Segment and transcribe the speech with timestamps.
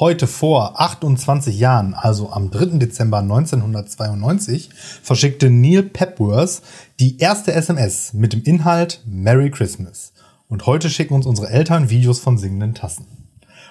[0.00, 2.78] Heute vor 28 Jahren, also am 3.
[2.78, 4.70] Dezember 1992,
[5.00, 6.62] verschickte Neil Pepworth
[6.98, 10.12] die erste SMS mit dem Inhalt Merry Christmas.
[10.48, 13.06] Und heute schicken uns unsere Eltern Videos von singenden Tassen.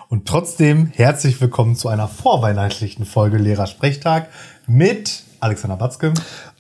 [0.08, 4.30] Und trotzdem herzlich willkommen zu einer vorweihnachtlichen Folge Lehrersprechtag
[4.66, 6.14] mit Alexander Batzke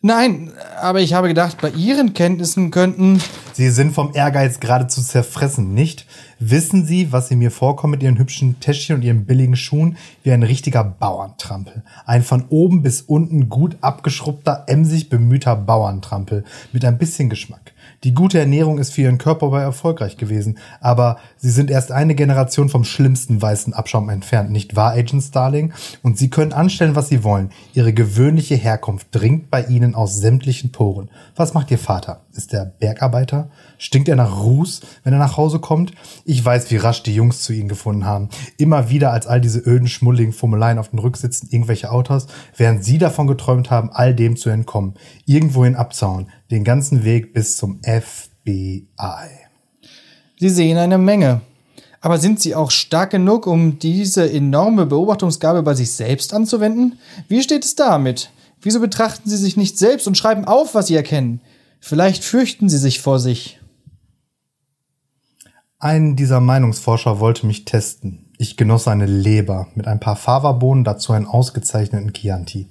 [0.00, 3.20] Nein, aber ich habe gedacht, bei Ihren Kenntnissen könnten.
[3.52, 6.06] Sie sind vom Ehrgeiz geradezu zerfressen, nicht?
[6.38, 9.96] Wissen Sie, was Sie mir vorkommen mit Ihren hübschen Täschchen und Ihren billigen Schuhen?
[10.22, 11.82] Wie ein richtiger Bauerntrampel.
[12.04, 16.44] Ein von oben bis unten gut abgeschrubbter, emsig bemühter Bauerntrampel.
[16.72, 17.72] Mit ein bisschen Geschmack.
[18.04, 20.58] Die gute Ernährung ist für Ihren Körper aber erfolgreich gewesen.
[20.80, 25.72] Aber Sie sind erst eine Generation vom schlimmsten weißen Abschaum entfernt, nicht wahr, Agent Starling?
[26.02, 27.50] Und Sie können anstellen, was Sie wollen.
[27.72, 31.10] Ihre gewöhnliche Herkunft dringt bei Ihnen aus sämtlichen Poren.
[31.34, 32.24] Was macht Ihr Vater?
[32.32, 33.50] Ist er Bergarbeiter?
[33.78, 35.92] Stinkt er nach Ruß, wenn er nach Hause kommt?
[36.24, 38.28] Ich weiß, wie rasch die Jungs zu ihnen gefunden haben.
[38.58, 42.26] Immer wieder als all diese öden, schmuddeligen Fummeleien auf den Rücksitzen irgendwelche Autos,
[42.56, 44.94] während sie davon geträumt haben, all dem zu entkommen.
[45.24, 46.30] Irgendwohin abzauen.
[46.50, 48.76] Den ganzen Weg bis zum FBI.
[50.38, 51.40] Sie sehen eine Menge.
[52.00, 57.00] Aber sind Sie auch stark genug, um diese enorme Beobachtungsgabe bei sich selbst anzuwenden?
[57.26, 58.30] Wie steht es damit?
[58.66, 61.40] Wieso betrachten Sie sich nicht selbst und schreiben auf, was Sie erkennen?
[61.78, 63.60] Vielleicht fürchten Sie sich vor sich.
[65.78, 68.32] Ein dieser Meinungsforscher wollte mich testen.
[68.38, 72.68] Ich genoss seine Leber mit ein paar Fava-Bohnen, dazu einen ausgezeichneten Chianti.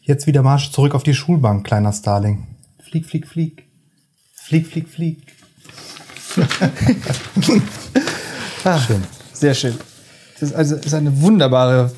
[0.00, 2.46] Jetzt wieder Marsch zurück auf die Schulbank, kleiner Starling.
[2.78, 3.64] Flieg, flieg, flieg.
[4.32, 5.26] Flieg, flieg, flieg.
[8.86, 9.02] Schön.
[9.32, 9.74] Sehr schön.
[10.38, 11.90] Das ist also ist eine wunderbare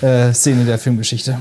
[0.00, 1.36] äh, Szene der Filmgeschichte.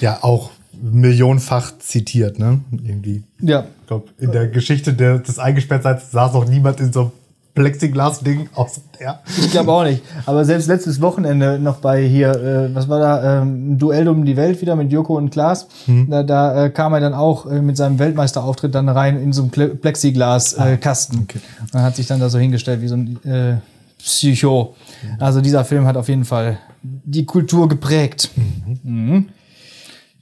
[0.00, 0.50] Ja, auch
[0.82, 2.60] millionenfach zitiert, ne?
[2.70, 3.22] Irgendwie.
[3.40, 3.64] Ja.
[3.82, 7.10] Ich glaube, in der Geschichte der, des Eingesperrtseins saß noch niemand in so einem
[7.54, 9.20] Plexiglas-Ding außer der.
[9.38, 10.02] Ich glaube auch nicht.
[10.24, 14.24] Aber selbst letztes Wochenende noch bei hier, äh, was war da, ähm, ein Duell um
[14.24, 15.66] die Welt wieder mit Joko und Klaas.
[16.08, 19.42] Da, da äh, kam er dann auch äh, mit seinem Weltmeisterauftritt dann rein in so
[19.42, 21.18] einen Ple Plexiglas-Kasten.
[21.18, 21.40] Äh, okay.
[21.72, 23.56] Und hat sich dann da so hingestellt wie so ein äh,
[23.98, 24.76] Psycho.
[25.18, 28.30] Also dieser Film hat auf jeden Fall die Kultur geprägt.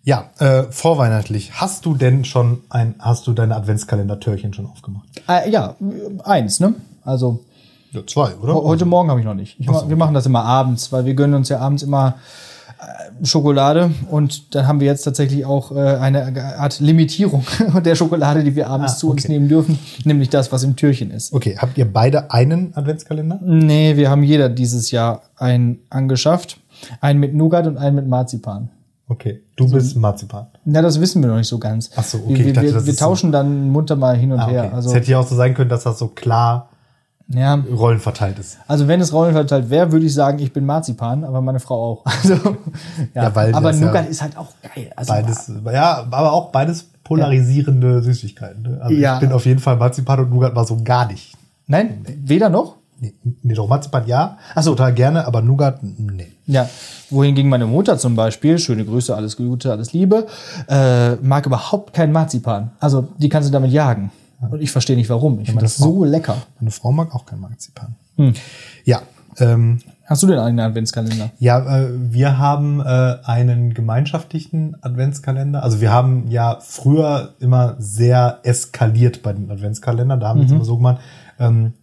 [0.09, 1.53] Ja, äh, vorweihnachtlich.
[1.53, 5.07] Hast du denn schon ein, hast du deine Adventskalender-Türchen schon aufgemacht?
[5.29, 5.75] Äh, ja,
[6.25, 6.73] eins, ne?
[7.05, 7.41] Also
[7.93, 8.55] Ja, zwei, oder?
[8.55, 9.61] Heute Morgen habe ich noch nicht.
[9.61, 12.15] Ich ma wir machen das immer abends, weil wir gönnen uns ja abends immer
[12.81, 17.45] äh, Schokolade und dann haben wir jetzt tatsächlich auch äh, eine Art Limitierung
[17.85, 19.35] der Schokolade, die wir abends Ah, zu uns okay.
[19.35, 21.35] nehmen dürfen, nämlich das, was im Türchen ist.
[21.35, 23.41] Okay, habt ihr beide einen Adventskalender?
[23.43, 26.57] Nee, wir haben jeder dieses Jahr einen angeschafft.
[27.03, 28.71] Einen mit Nougat und einen mit Marzipan.
[29.11, 30.49] Okay, du bist Marzipan.
[30.67, 31.91] Na, das wissen wir noch nicht so ganz.
[31.97, 34.33] Ach so, okay, Wir, ich dachte, wir, wir ist so- tauschen dann munter mal hin
[34.33, 34.53] und Ah, okay.
[34.53, 34.73] her.
[34.75, 36.69] Also, es hätte ja auch so sein können, dass das so klar
[37.31, 38.59] ja, rollenverteilt ist.
[38.67, 42.05] Also wenn es rollenverteilt wäre, würde ich sagen, ich bin Marzipan, aber meine Frau auch.
[42.23, 42.35] Also,
[43.15, 44.91] ja, Ja, weil aber das ja Nougat ist halt auch geil.
[44.97, 48.63] Also, Beides, ja, aber auch beides polarisierende Süßigkeiten.
[48.63, 48.79] Ne?
[48.81, 49.15] Also Ja.
[49.15, 51.35] ich bin auf jeden Fall Marzipan und Nougat war so gar nicht.
[51.67, 52.77] Nein, weder noch?
[53.01, 54.39] Nee, nee doch Marzipan ja.
[54.55, 54.71] Ach so.
[54.71, 56.29] Total gerne, aber Nougat, nee.
[56.47, 56.69] Ja,
[57.11, 60.27] wohingegen meine Mutter zum Beispiel, schöne Grüße, alles Gute, alles Liebe,
[60.69, 62.73] äh, mag überhaupt kein Marzipan.
[62.81, 64.11] Also die kannst du damit jagen.
[64.41, 65.41] Und ich verstehe nicht warum.
[65.41, 66.37] Ich finde das so lecker.
[66.61, 67.97] Meine Frau mag auch kein Marzipan.
[68.17, 68.35] Hm.
[68.85, 69.03] Ja,
[69.39, 71.33] ähm, Hast du denn einen Adventskalender?
[71.39, 75.63] Ja, äh, wir haben äh, einen gemeinschaftlichen Adventskalender.
[75.63, 80.19] Also wir haben ja früher immer sehr eskaliert bei den Adventskalendern.
[80.19, 81.03] Da haben wir es immer so gemacht.
[81.39, 81.75] Ähm,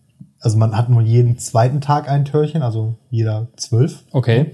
[0.45, 4.03] also man hat nur jeden zweiten Tag ein Türchen, also jeder zwölf.
[4.11, 4.51] Okay.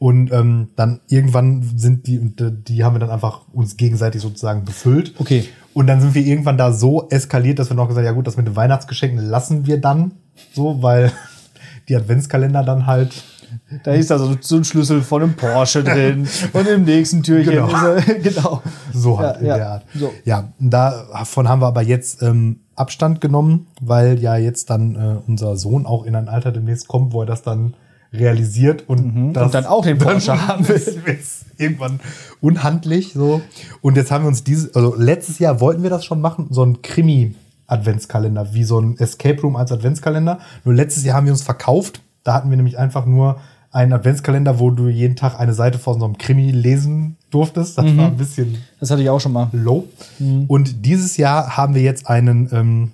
[0.00, 4.22] Und ähm, dann irgendwann sind die, und äh, die haben wir dann einfach uns gegenseitig
[4.22, 5.14] sozusagen befüllt.
[5.18, 5.44] Okay.
[5.72, 8.26] Und dann sind wir irgendwann da so eskaliert, dass wir noch gesagt haben, ja gut,
[8.26, 10.14] das mit den Weihnachtsgeschenken lassen wir dann
[10.52, 11.12] so, weil
[11.88, 13.22] die Adventskalender dann halt
[13.84, 17.66] Da ist also so ein Schlüssel von einem Porsche drin und im nächsten Türchen Genau.
[17.68, 18.62] ist er, genau.
[18.92, 19.84] so halt Ja, in ja, der Art.
[19.94, 20.12] so.
[20.24, 25.56] Ja, davon haben wir aber jetzt ähm, Abstand genommen, weil ja jetzt dann äh, unser
[25.56, 27.74] Sohn auch in ein Alter demnächst kommt, wo er das dann
[28.12, 29.36] realisiert und, das Mhm.
[29.46, 30.74] Und dann auch den Porsche haben will.
[30.76, 32.00] ist, ist irgendwann
[32.40, 33.40] unhandlich so.
[33.82, 36.64] Und jetzt haben wir uns dieses, also letztes Jahr wollten wir das schon machen, so
[36.64, 37.34] ein Krimi
[37.66, 40.40] Adventskalender, wie so ein Escape Room als Adventskalender.
[40.64, 42.00] Nur letztes Jahr haben wir uns verkauft.
[42.24, 43.40] Da hatten wir nämlich einfach nur
[43.72, 47.78] einen Adventskalender, wo du jeden Tag eine Seite von so einem Krimi lesen durftest.
[47.78, 49.48] Das war ein bisschen Das hatte ich auch schon mal.
[49.52, 49.86] low.
[50.48, 52.90] Und dieses Jahr haben wir jetzt einen ähm,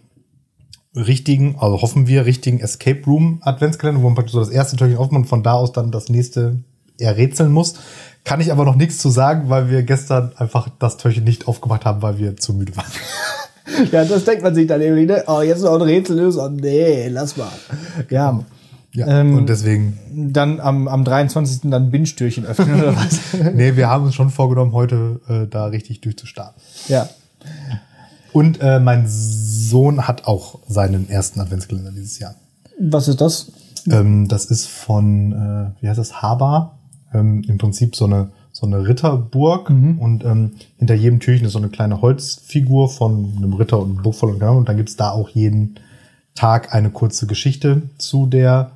[0.94, 4.98] richtigen, also hoffen wir, richtigen Escape Room Adventskalender, wo man praktisch so das erste Türchen
[4.98, 6.58] aufmacht und von da aus dann das nächste
[6.98, 7.74] errätseln muss.
[8.24, 11.84] Kann ich aber noch nichts zu sagen, weil wir gestern einfach das Türchen nicht aufgemacht
[11.84, 12.86] haben, weil wir zu müde waren.
[13.90, 15.24] Ja, das denkt man sich dann irgendwie, ne?
[15.26, 16.40] Oh, jetzt noch ein Rätsel lösen.
[16.40, 17.48] Oh, nee, lass mal.
[18.10, 18.44] Ja.
[18.96, 19.98] Ja, Ähm, und deswegen,
[20.32, 21.70] Dann am, am 23.
[21.70, 23.20] dann Binge-Türchen öffnen oder was?
[23.54, 26.60] nee, wir haben uns schon vorgenommen, heute äh, da richtig durchzustarten.
[26.88, 27.08] ja.
[28.32, 32.34] Und äh, mein Sohn hat auch seinen ersten Adventskalender dieses Jahr.
[32.78, 33.50] Was ist das?
[33.90, 36.76] Ähm, das ist von, äh, wie heißt das, Haber.
[37.14, 39.70] Ähm, Im Prinzip so eine, so eine Ritterburg.
[39.70, 44.02] Und ähm, hinter jedem Türchen ist so eine kleine Holzfigur von einem Ritter und einem
[44.02, 44.58] Burgvoll und genau.
[44.58, 45.76] Und dann gibt's da auch jeden
[46.34, 48.72] Tag eine kurze Geschichte zu der,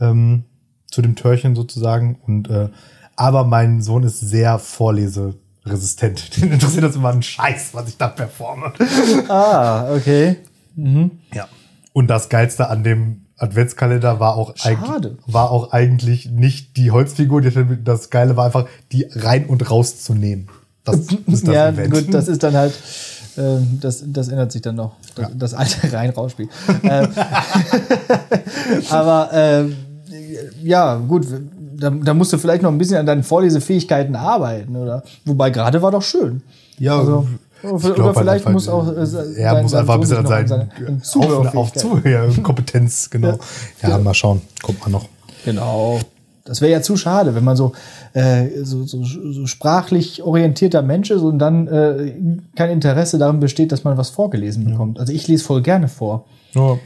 [0.00, 0.44] ähm,
[0.90, 2.18] zu dem Türchen sozusagen.
[2.26, 2.68] Und äh,
[3.16, 6.36] aber mein Sohn ist sehr vorleseresistent.
[6.40, 8.72] Den interessiert das immer ein Scheiß, was ich da performe.
[9.28, 10.36] Ah, okay.
[11.32, 11.48] Ja.
[11.92, 14.76] Und das Geilste an dem Adventskalender war auch, Schade.
[14.76, 17.40] eigentlich, war auch eigentlich nicht die Holzfigur.
[17.42, 20.48] Das Geile war einfach, die rein und raus zu nehmen.
[20.84, 20.96] Das
[21.26, 21.92] ist das ja, Event.
[21.92, 22.74] gut, das ist dann halt,
[23.80, 24.92] das, das ändert sich dann noch.
[25.16, 25.30] Das, Ja.
[25.34, 26.48] das alte Rein-Rausspiel.
[26.84, 27.08] ähm,
[28.90, 29.76] aber ähm,
[30.62, 31.26] ja, gut,
[31.76, 35.02] da, da musst du vielleicht noch ein bisschen an deinen Vorlesefähigkeiten arbeiten, oder?
[35.24, 36.42] Wobei gerade war doch schön.
[36.78, 37.26] ja, also,
[37.62, 41.00] oder glaub vielleicht muss auch, äh, Er muss einfach ein bisschen an seinen seine- an
[41.02, 41.80] auf, auf Zuhörfähigkeiten.
[41.80, 43.38] Zuhör, Kompetenz, genau.
[43.82, 44.42] Ja, mal schauen.
[44.62, 45.08] Kommt man noch.
[45.46, 45.98] Genau.
[46.44, 47.72] Das wäre ja zu schade, wenn man so,
[48.12, 52.12] äh, so, so, so sprachlich orientierter Mensch ist und dann äh,
[52.54, 55.00] kein Interesse daran besteht, dass man was vorgelesen bekommt.
[55.00, 56.26] Also ich lese voll gerne vor.
[56.52, 56.78] Ja.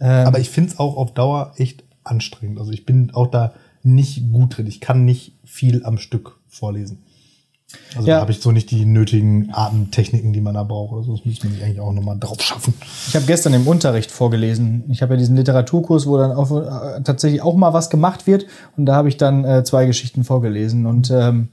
[0.00, 2.58] Ähm, Aber ich finde es auch auf Dauer echt anstrengend.
[2.58, 4.66] Also ich bin auch da nicht gut drin.
[4.66, 7.02] Ich kann nicht viel am Stück vorlesen.
[7.96, 8.16] Also Ja.
[8.16, 10.92] da habe ich so nicht die nötigen Atemtechniken, die man da braucht.
[10.92, 11.16] Oder so.
[11.16, 12.74] Das müsste man sich eigentlich auch nochmal drauf schaffen.
[13.08, 14.84] Ich habe gestern im Unterricht vorgelesen.
[14.88, 18.46] Ich habe ja diesen Literaturkurs, wo dann auch, äh, tatsächlich auch mal was gemacht wird.
[18.76, 20.86] Und da habe ich dann äh, zwei Geschichten vorgelesen.
[20.86, 21.48] Und ähm,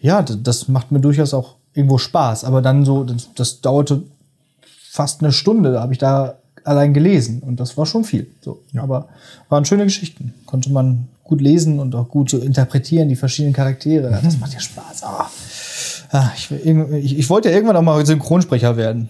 [0.00, 2.44] ja, das macht mir durchaus auch irgendwo Spaß.
[2.44, 4.02] Aber dann so, das, das dauerte
[4.90, 5.72] fast eine Stunde.
[5.72, 7.40] Da habe ich da allein gelesen.
[7.40, 8.28] Und das war schon viel.
[8.42, 8.60] So.
[8.76, 9.08] Aber
[9.48, 10.34] waren schöne Geschichten.
[10.46, 14.20] Konnte man gut lesen und auch gut so interpretieren, die verschiedenen Charaktere.
[14.22, 15.02] Das macht ja Spaß.
[15.04, 15.30] Ah.
[16.14, 19.08] Ah, ich, ich, ich wollte ja irgendwann auch mal Synchronsprecher werden.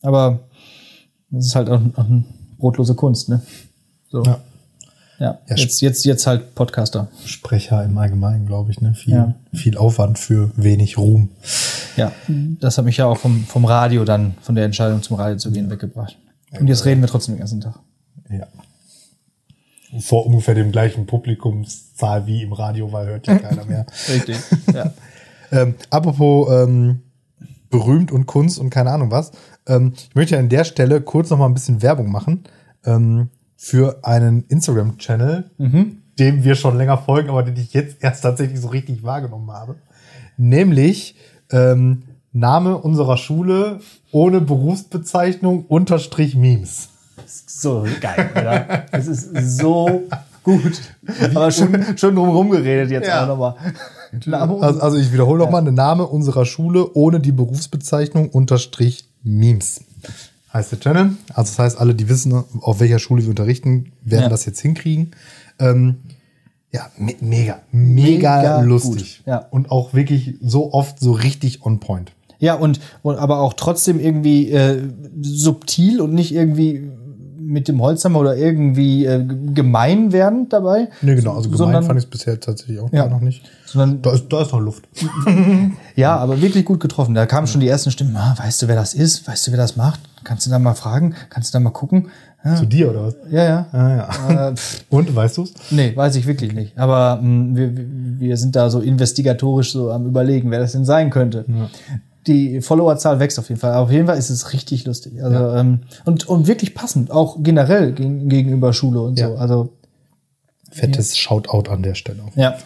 [0.00, 0.38] Aber
[1.30, 2.22] das ist halt auch, auch eine
[2.58, 3.42] brotlose Kunst, ne?
[4.10, 4.22] So.
[4.22, 4.40] Ja.
[5.18, 5.38] Ja.
[5.48, 7.08] Ja, Jetzt, jetzt, jetzt halt Podcaster.
[7.26, 8.80] Sprecher im Allgemeinen, glaube ich.
[8.80, 8.94] Ne?
[8.94, 9.34] Viel, Ja.
[9.52, 11.30] viel Aufwand für wenig Ruhm.
[11.96, 12.12] Ja.
[12.60, 15.50] Das hat mich ja auch vom, vom Radio dann, von der Entscheidung zum Radio zu
[15.50, 16.16] gehen, weggebracht.
[16.58, 17.74] Und jetzt reden wir trotzdem den ganzen Tag.
[18.30, 18.46] Ja.
[19.98, 23.86] Vor ungefähr dem gleichen Publikumszahl wie im Radio, weil hört ja keiner mehr.
[24.08, 24.36] Richtig.
[24.72, 24.92] Ja.
[25.52, 27.00] Ähm, apropos ähm,
[27.70, 29.32] berühmt und Kunst und keine Ahnung was.
[29.66, 32.44] Ähm, ich möchte an der Stelle kurz noch mal ein bisschen Werbung machen
[32.84, 35.50] ähm, für einen Instagram-Channel,
[36.18, 39.76] dem wir schon länger folgen, aber den ich jetzt erst tatsächlich so richtig wahrgenommen habe.
[40.36, 41.14] Nämlich
[41.50, 42.02] ähm,
[42.32, 43.80] Name unserer Schule
[44.12, 46.88] ohne Berufsbezeichnung unterstrich Memes.
[47.26, 48.86] So geil, oder?
[48.92, 50.04] Das ist so
[50.42, 50.80] gut.
[51.34, 53.24] Aber schon, schon drum geredet jetzt Ja.
[53.24, 53.54] auch nochmal.
[54.26, 59.04] Name Also, also ich wiederhole noch mal, der Name unserer Schule ohne die Berufsbezeichnung unterstrich
[59.22, 59.82] Memes.
[60.52, 61.10] heißt der Channel.
[61.34, 64.28] Also das heißt, alle, die wissen, auf welcher Schule wir unterrichten, werden Ja.
[64.28, 65.12] das jetzt hinkriegen.
[65.58, 65.96] Ähm,
[66.72, 69.18] ja, me mega, mega, Mega lustig.
[69.18, 69.38] gut, ja.
[69.50, 72.12] Und auch wirklich so oft so richtig on point.
[72.38, 74.88] Ja, und, und aber auch trotzdem irgendwie äh,
[75.20, 76.90] subtil und nicht irgendwie
[77.50, 80.88] mit dem Holzhammer oder irgendwie äh, gemein werdend dabei.
[81.02, 81.32] Nee, genau.
[81.32, 83.08] Also gemein sondern, fand ich es bisher tatsächlich auch Ja.
[83.08, 83.42] noch nicht.
[83.66, 84.88] Sondern, Da ist, da ist noch Luft.
[85.96, 87.14] ja, aber wirklich gut getroffen.
[87.14, 88.16] Da kamen schon die ersten Stimmen.
[88.16, 89.26] Ah, weißt du, wer das ist?
[89.28, 90.00] Weißt du, wer das macht?
[90.24, 91.14] Kannst du da mal fragen?
[91.30, 92.08] Kannst du da mal gucken?
[92.44, 93.16] Ja, Zu dir oder was?
[93.30, 93.44] ja.
[93.44, 93.66] ja.
[93.72, 93.90] Ah,
[94.30, 94.48] ja.
[94.50, 94.54] Äh,
[94.88, 95.52] Und, weißt du's?
[95.70, 96.78] nee, weiß ich wirklich nicht.
[96.78, 97.70] Aber mh, wir,
[98.18, 101.44] wir sind da so investigatorisch so am überlegen, wer das denn sein könnte.
[102.26, 103.74] Die Followerzahl wächst auf jeden Fall.
[103.74, 105.22] Auf jeden Fall ist es richtig lustig.
[105.22, 109.28] Also, ähm, und, und wirklich passend, auch generell gegen, gegenüber Schule und Ja.
[109.30, 109.36] so.
[109.36, 109.72] Also
[110.70, 112.22] Fettes Shoutout an der Stelle.
[112.36, 112.56] Ja.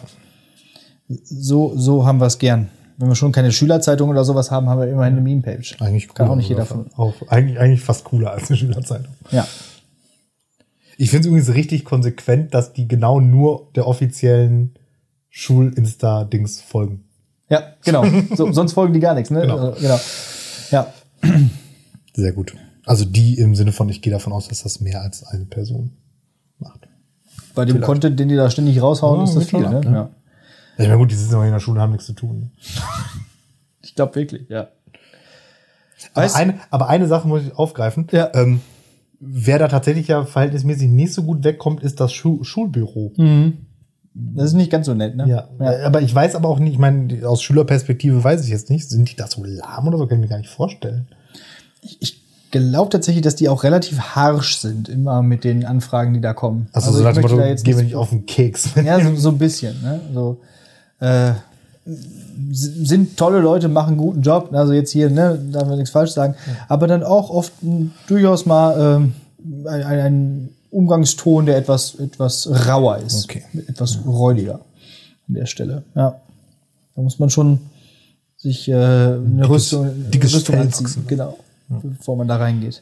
[1.07, 2.69] So, so haben wir es gern.
[2.97, 5.77] Wenn wir schon keine Schülerzeitung oder sowas haben, haben wir immerhin eine Meme-Page.
[5.81, 6.85] Eigentlich Kann cooler auch nicht jeder von.
[6.95, 9.13] Auch, eigentlich, eigentlich fast cooler als eine Schülerzeitung.
[9.31, 9.47] Ja.
[10.97, 14.75] Ich finde es übrigens richtig konsequent, dass die genau nur der offiziellen
[15.29, 17.03] Schul-Insta-Dings folgen.
[17.49, 18.05] Ja, genau.
[18.35, 19.41] So, sonst folgen die gar nichts, ne?
[19.41, 19.57] Genau.
[19.57, 19.99] Also, genau.
[20.71, 20.93] Ja.
[22.13, 22.55] Sehr gut.
[22.85, 25.91] Also die im Sinne von, ich gehe davon aus, dass das mehr als eine Person
[26.59, 26.87] macht.
[27.53, 27.85] Bei dem Vielleicht.
[27.85, 29.81] Content, den die da ständig raushauen, Ja, ist das viel, ab, ne?
[29.81, 29.91] ne?
[29.95, 30.09] Ja.
[30.77, 32.51] Ich meine, gut, die sitzen aber in der Schule, haben nichts zu tun.
[33.81, 34.69] Ich glaube wirklich, ja.
[36.15, 38.07] Aber eine, aber eine Sache muss ich aufgreifen.
[38.11, 38.31] Ja.
[38.33, 38.59] Ähm,
[39.19, 43.13] wer da tatsächlich ja verhältnismäßig nicht so gut wegkommt, ist das Schu Schulbüro.
[44.17, 45.27] Das ist nicht ganz so nett, ne?
[45.27, 45.47] Ja.
[45.85, 49.11] Aber ich weiß aber auch nicht, ich meine, aus Schülerperspektive weiß ich jetzt nicht, sind
[49.11, 51.07] die da so lahm oder so, kann ich mir gar nicht vorstellen.
[51.81, 56.33] Ich glaube tatsächlich, dass die auch relativ harsch sind, immer mit den Anfragen, die da
[56.33, 56.67] kommen.
[56.71, 58.69] Also, so ich nach dem Motto, jetzt gehen wir nicht- auf den Keks.
[58.85, 59.75] Ja, so, so ein bisschen.
[59.81, 59.99] Ne?
[60.13, 60.37] So,
[61.01, 61.33] äh,
[62.51, 64.49] sind tolle Leute, machen einen guten Job.
[64.53, 66.35] Also jetzt hier, ne, darf man nichts falsch sagen.
[66.67, 69.13] Aber dann auch oft m, durchaus mal ähm,
[69.67, 73.25] ein- ein Umgangston, der etwas, etwas rauer ist.
[73.25, 73.43] Okay.
[73.67, 74.55] Etwas räudiger
[75.27, 75.83] an der Stelle.
[75.95, 76.19] Ja.
[76.95, 77.59] Da muss man schon
[78.37, 80.85] sich äh, eine Rüstung, eine dickes Rüstung anziehen.
[80.85, 81.07] wachsen.
[81.07, 81.37] Genau.
[81.67, 82.81] Bevor man da reingeht.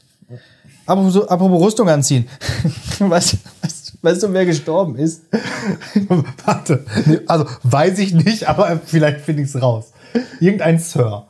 [0.85, 2.27] Apropos, apropos Rüstung anziehen.
[2.99, 5.23] weißt, weißt, weißt du, wer gestorben ist?
[6.45, 6.85] Warte.
[7.27, 9.93] Also weiß ich nicht, aber vielleicht finde ich es raus.
[10.39, 11.27] Irgendein Sir.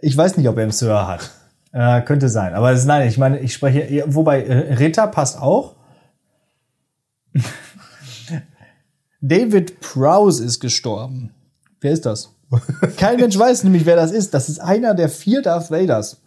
[0.00, 1.30] Ich weiß nicht, ob er einen Sir hat.
[1.72, 2.54] Äh, könnte sein.
[2.54, 5.74] Aber das, nein, ich meine, ich spreche, ja, wobei äh, Ritter passt auch.
[9.20, 11.30] David Prowse ist gestorben.
[11.80, 12.30] Wer ist das?
[12.96, 14.32] Kein Mensch weiß nämlich, wer das ist.
[14.32, 16.18] Das ist einer der vier Darth Vaders.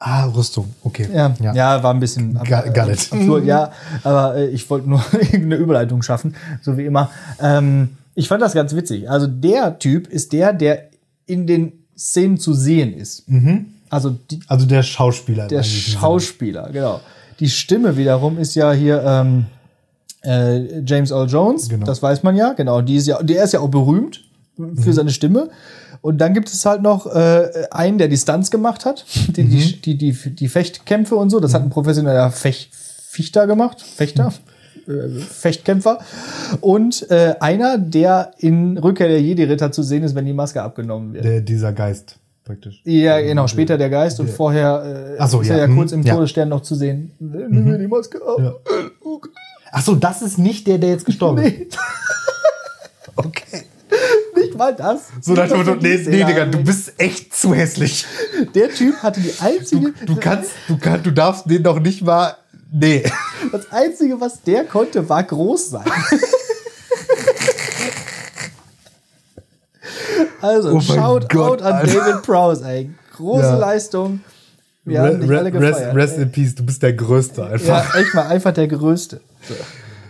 [0.00, 0.72] Ah, Rüstung.
[0.84, 1.08] Okay.
[1.12, 1.82] Ja, ja.
[1.82, 3.08] war ein bisschen ab- Got- got it.
[3.12, 3.72] absurd, ja.
[4.04, 7.10] Aber äh, ich wollte nur irgendeine Überleitung schaffen, so wie immer.
[7.40, 9.10] Ähm, ich fand das ganz witzig.
[9.10, 10.90] Also der Typ ist der, der
[11.26, 13.24] in den Szenen zu sehen ist.
[13.90, 15.48] Also die, Also der Schauspieler.
[15.48, 15.98] der Sinne.
[15.98, 17.00] Schauspieler, genau.
[17.40, 19.46] Die Stimme wiederum ist ja hier ähm,
[20.28, 21.86] äh, James Earl Jones, Genau.
[21.86, 22.82] das weiß man ja, genau.
[22.82, 24.24] Die ist ja, der ist ja auch berühmt
[24.76, 25.48] für seine Stimme.
[26.00, 29.80] Und dann gibt es halt noch äh, einen, der die Stunts gemacht hat, die, die,
[29.80, 31.40] die, die, die Fechtkämpfe und so.
[31.40, 34.32] Das hat ein professioneller Fech, Fichter gemacht, Fechter,
[34.86, 35.98] äh, Fechtkämpfer.
[36.60, 41.14] Und äh, einer, der in Rückkehr der Jedi-Ritter zu sehen ist, wenn die Maske abgenommen
[41.14, 41.24] wird.
[41.24, 42.80] Der, dieser Geist, praktisch.
[42.84, 45.92] Ja, genau, später der Geist und vorher äh, so, ist ja, er ja mhm, kurz
[45.92, 46.14] im ja.
[46.14, 47.12] Todesstern noch zu sehen.
[47.18, 48.38] Nimm mir die Maske ab.
[48.38, 48.54] Ja.
[49.72, 51.54] Ach so, das ist nicht der, der jetzt gestorben ist.
[51.60, 51.68] Nee,
[53.16, 53.64] Okay.
[54.36, 55.00] nicht mal das.
[55.20, 58.06] So Motto, mal nee, nee, Digga, du bist echt zu hässlich.
[58.54, 62.36] Der Typ hatte die einzige, Du kannst, du kannst, du darfst den doch nicht mal.
[62.70, 63.02] Nee.
[63.50, 65.84] das einzige, was der konnte, war groß sein.
[70.40, 71.86] also, Oh mein Shout Gott, out an.
[71.86, 72.90] David Prowse, ey.
[73.16, 73.56] Große Ja.
[73.56, 74.20] Leistung.
[74.88, 75.96] Wir haben dich Re- alle re- rest, gefeiert.
[75.96, 76.22] rest ey.
[76.22, 77.94] in peace, du bist der Größte Ja, einfach.
[77.96, 79.20] echt mal einfach der Größte.
[79.48, 79.54] So.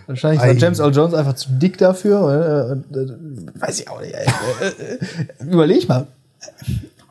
[0.07, 0.51] Wahrscheinlich war.
[0.53, 2.81] James Earl Jones einfach zu dick dafür.
[2.93, 4.13] äh, äh, weiß ich auch nicht.
[4.15, 6.07] äh, Überleg mal.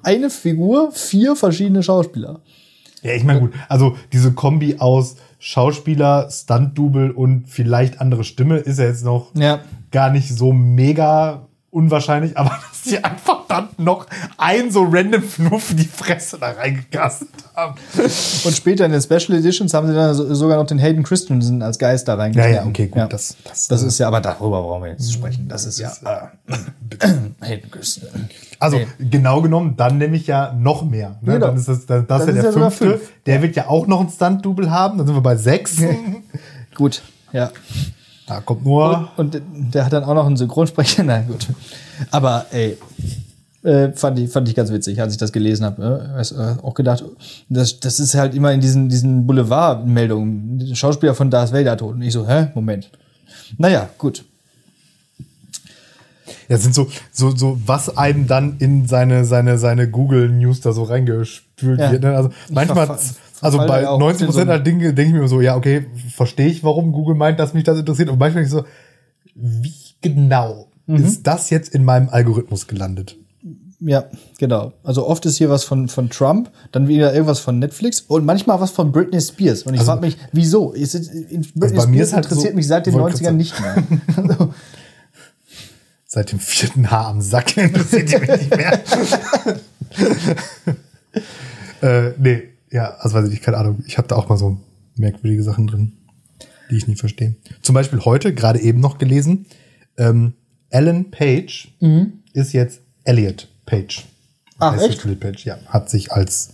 [0.02, 2.40] Eine Figur, vier verschiedene Schauspieler.
[3.02, 8.78] Ja, ich meine, gut, also diese Kombi aus Schauspieler, Stunt-Double und vielleicht andere Stimme ist
[8.80, 9.60] ja jetzt noch Ja.
[9.92, 14.06] gar nicht so mega unwahrscheinlich, aber dass die einfach dann noch
[14.36, 17.74] ein so random Fnuff in die Fresse da reingekastet haben.
[18.44, 21.62] Und später in den Special Editions haben sie dann so, sogar noch den Hayden Christensen
[21.62, 22.54] als Geist da Ja, reingeschrieben.
[22.56, 25.48] ja, okay, gut, das- das, das äh, ist ja, aber darüber brauchen wir jetzt sprechen.
[25.48, 25.90] Das ist ja
[26.48, 27.06] äh,
[27.46, 28.28] Hayden Christensen.
[28.60, 28.86] Also Nee.
[29.10, 31.18] genau genommen, dann nehme ich ja noch mehr.
[31.22, 31.34] Ne?
[31.34, 31.46] Genau.
[31.48, 32.98] Dann ist das, das Dann ist ja ist der ja sogar fünfte.
[32.98, 33.12] fünf.
[33.26, 34.98] Der wird ja auch noch ein Stunt-Double haben.
[34.98, 35.76] Dann sind wir bei sechs.
[36.74, 37.50] Gut, ja.
[38.28, 39.08] Da kommt nur.
[39.16, 41.02] Und der hat dann auch noch einen Synchronsprecher.
[41.04, 41.46] Na gut.
[42.10, 42.76] Aber ey,
[43.64, 46.10] Äh, fand, ich, fand ich ganz witzig, als ich das gelesen habe.
[46.16, 47.04] Äh, äh, auch gedacht,
[47.48, 50.74] das, das ist halt immer in diesen, diesen Boulevard-Meldungen.
[50.76, 51.94] Schauspieler von Darth Vader tot.
[51.96, 52.48] Und ich so, hä?
[52.54, 52.88] Moment.
[53.58, 54.24] Naja, gut.
[56.48, 60.72] Ja, sind so, so, so, was einem dann in seine, seine, seine Google News da
[60.72, 61.90] so reingespült Ja.
[61.92, 62.02] wird.
[62.04, 62.14] Ne?
[62.16, 62.96] Also manchmal,
[63.42, 65.56] also bei ja auch 90 in so Prozent der Dinge denke ich mir so, ja,
[65.56, 68.08] okay, verstehe ich, warum Google meint, dass mich das interessiert.
[68.08, 68.66] Und manchmal denke ich so,
[69.34, 71.04] wie genau Mhm.
[71.04, 73.16] ist das jetzt in meinem Algorithmus gelandet?
[73.80, 74.06] Ja,
[74.38, 74.72] genau.
[74.82, 78.58] Also oft ist hier was von, von Trump, dann wieder irgendwas von Netflix und manchmal
[78.60, 79.62] was von Britney Spears.
[79.64, 80.72] Und ich Also- frage mich, wieso?
[80.72, 83.18] Ist es, in Britney bei mir Spears ist halt interessiert so- mich seit den wollte
[83.18, 83.76] 90ern grad nicht mehr.
[84.16, 84.54] Also,
[86.10, 88.80] Seit dem vierten Haar am Sack interessiert die mich nicht mehr.
[92.08, 93.82] äh, nee, ja, also weiß ich nicht, keine Ahnung.
[93.86, 94.58] Ich habe da auch mal so
[94.96, 95.92] merkwürdige Sachen drin,
[96.70, 97.36] die ich nicht verstehe.
[97.62, 99.46] Zum Beispiel heute, gerade eben noch gelesen,
[99.96, 100.34] ähm,
[100.70, 101.74] Ellen Page
[102.32, 104.04] ist jetzt Elliot Page.
[104.04, 104.54] Mhm.
[104.58, 105.04] Ach, Heißt echt?
[105.04, 105.58] Elliot Page, ja.
[105.66, 106.50] Hat sich als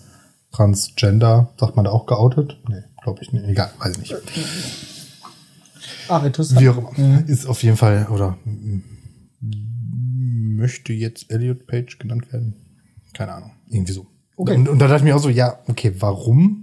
[0.52, 2.59] Transgender, sagt man da auch geoutet?
[2.68, 3.44] Nee, glaube ich nicht.
[3.49, 4.14] Egal, weiß ich nicht.
[6.09, 6.61] ach, interessant.
[6.61, 7.25] Wie auch immer.
[7.28, 8.38] Ist auf jeden Fall, oder
[9.40, 12.54] möchte jetzt Elliot Page genannt werden?
[13.14, 13.50] Keine Ahnung.
[13.68, 14.06] Irgendwie so.
[14.37, 14.57] Okay.
[14.57, 16.61] Und, und da dachte ich mir auch so, ja, okay, warum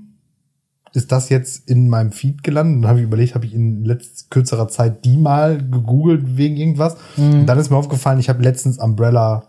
[0.94, 2.76] ist das jetzt in meinem Feed gelandet?
[2.76, 6.58] Und dann habe ich überlegt, habe ich in letzt, kürzerer Zeit die mal gegoogelt wegen
[6.58, 6.98] irgendwas?
[7.18, 9.44] Und dann ist mir aufgefallen, ich habe letztens Umbrella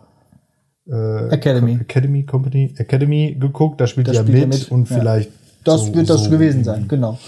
[0.88, 1.78] äh, Academy.
[1.80, 4.96] Academy Company Academy geguckt, da spielt Da spielt er mit, mit, und ja.
[4.98, 5.30] vielleicht
[5.64, 7.18] Das so- wird das so gewesen sein, genau.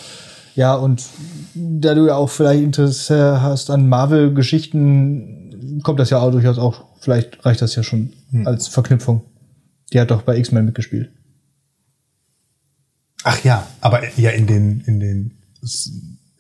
[0.55, 1.05] Ja, und
[1.57, 6.85] da du ja auch vielleicht Interesse hast an Marvel-Geschichten, kommt das ja auch durchaus auch,
[7.01, 8.47] vielleicht reicht das ja schon Hm.
[8.47, 9.23] als Verknüpfung.
[9.95, 11.11] Die hat doch bei X-Men mitgespielt.
[13.23, 15.39] Ach ja, aber ja in den in den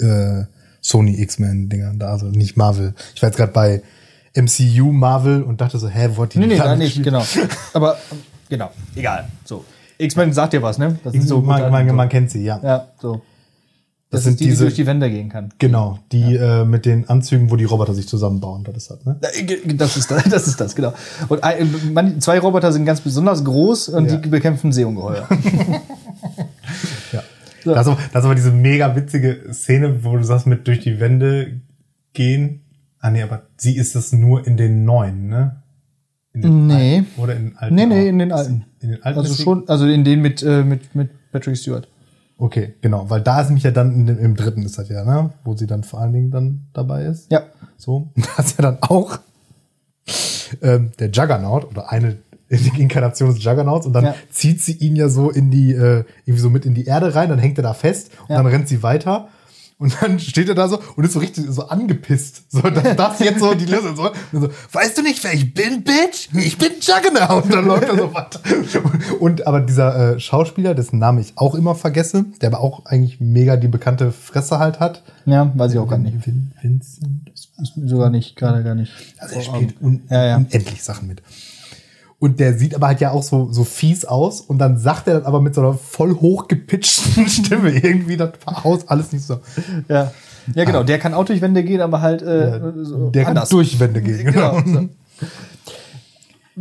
[0.00, 0.44] äh,
[0.82, 2.94] Sony X-Men Dingern da, also nicht Marvel.
[3.14, 3.82] Ich war jetzt gerade bei
[4.36, 7.24] MCU Marvel und dachte so, hä, wo hat die Nee, nee, da nicht, genau.
[7.72, 8.18] Aber, ähm,
[8.50, 9.28] genau, egal.
[9.44, 9.64] So.
[9.96, 10.98] X-Men sagt dir was, ne?
[11.04, 12.60] Das sind So, man, man, man kennt sie, ja.
[12.62, 13.22] Ja, so.
[14.14, 15.50] Das, sind ist die, die diese- durch die Wände gehen kann.
[15.58, 19.16] Genau, die äh, mit den Anzügen, wo die Roboter sich zusammenbauen, das ist das, ne?
[19.76, 20.92] Das ist das, das ist das, genau.
[21.28, 24.16] Und ein, man, zwei Roboter sind ganz besonders groß und Ja.
[24.16, 25.28] die bekämpfen Seeungeheuer.
[27.12, 27.22] Ja.
[27.72, 30.80] Das, ist aber, das ist aber diese mega witzige Szene, wo du sagst, mit durch
[30.80, 31.60] die Wände
[32.12, 32.60] gehen.
[33.00, 35.62] Ah nee, aber sie ist es nur in den neuen, ne?
[36.34, 36.96] In den Nee.
[36.98, 37.74] alten, oder in den alten?
[37.74, 38.64] Nee, nee, in den alten.
[38.80, 41.88] In den alten Also schon, also in denen mit, äh, mit, mit Patrick Stewart.
[42.36, 45.30] Okay, genau, weil da ist nämlich ja dann dem, im dritten ist das ja, ne?
[45.44, 47.30] Wo sie dann vor allen Dingen dann dabei ist.
[47.30, 47.42] Ja.
[47.76, 48.08] So.
[48.16, 49.18] Da ist ja dann auch
[50.62, 52.18] ähm, der Juggernaut oder eine
[52.48, 54.14] Inkarnation des Juggernauts und dann Ja.
[54.30, 57.28] zieht sie ihn ja so in die, äh, irgendwie so mit in die Erde rein,
[57.28, 58.36] dann hängt er da fest und Ja.
[58.36, 59.28] dann rennt sie weiter.
[59.84, 62.44] Und dann steht er da so und ist so richtig so angepisst.
[62.48, 64.48] So, dass das jetzt so die Lösung so, und so.
[64.72, 66.30] Weißt du nicht, wer ich bin, Bitch?
[66.34, 67.44] Ich bin Juggernaut.
[67.44, 68.40] Und dann läuft er so weiter.
[69.20, 73.20] Und aber dieser äh, Schauspieler, dessen Namen ich auch immer vergesse, der aber auch eigentlich
[73.20, 75.02] mega die bekannte Fresse halt hat.
[75.26, 76.26] Ja, weiß ich auch gar nicht.
[76.26, 77.30] Vin Vincent.
[77.60, 78.90] Ist mir sogar nicht, gerade gar nicht.
[79.18, 80.36] Also er spielt un Ja, ja.
[80.36, 81.20] unendlich Sachen mit.
[82.24, 85.16] Und der sieht aber halt ja auch so, so fies aus und dann sagt er
[85.16, 89.40] dann aber mit so einer voll hochgepitchten Stimme irgendwie das Haus alles nicht so.
[89.90, 90.10] Ja.
[90.54, 90.84] Ja, genau.
[90.84, 93.50] Der kann auch durch Wände gehen, aber halt äh, so der anders.
[93.50, 94.24] kann durch Wände gehen.
[94.24, 94.58] Genau.
[94.62, 94.80] Genau.
[94.80, 94.88] So.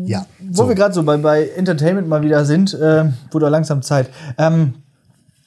[0.04, 0.26] Ja.
[0.52, 4.74] Wo wir gerade so bei, bei Entertainment mal wieder sind, äh, wurde langsam Zeit, ähm,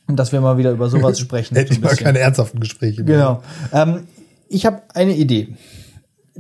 [0.07, 1.57] dass wir mal wieder über sowas sprechen.
[1.57, 3.05] Endlich so ein mal keine ernsthaften Gespräche.
[3.05, 3.19] mehr.
[3.19, 3.43] Genau.
[3.71, 4.05] Ähm,
[4.49, 5.55] ich habe eine Idee.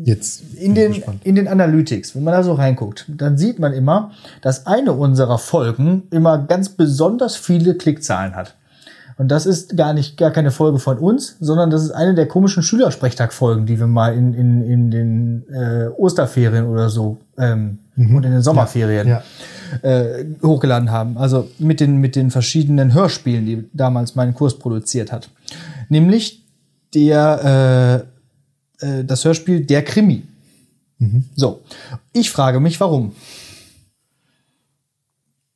[0.04, 1.20] Jetzt In den, gespannt.
[1.24, 4.10] in den Analytics, wenn man da so reinguckt, dann sieht man immer,
[4.42, 8.54] dass eine unserer Folgen immer ganz besonders viele Klickzahlen hat.
[9.18, 12.28] Und das ist gar nicht gar keine Folge von uns, sondern das ist eine der
[12.28, 18.24] komischen Schülersprechtag-Folgen, die wir mal in, in, in den äh, Osterferien oder so ähm, und
[18.24, 19.12] in den Sommerferien Mhm.
[19.12, 19.22] Ja.
[19.90, 21.16] äh, hochgeladen haben.
[21.16, 25.30] Also mit den, mit den verschiedenen Hörspielen, die damals mein Kurs produziert hat.
[25.88, 26.44] Nämlich
[26.94, 28.15] der, äh,
[28.80, 30.22] äh, das Hörspiel Der Krimi.
[31.34, 31.62] So.
[32.12, 33.12] Ich frage mich, warum?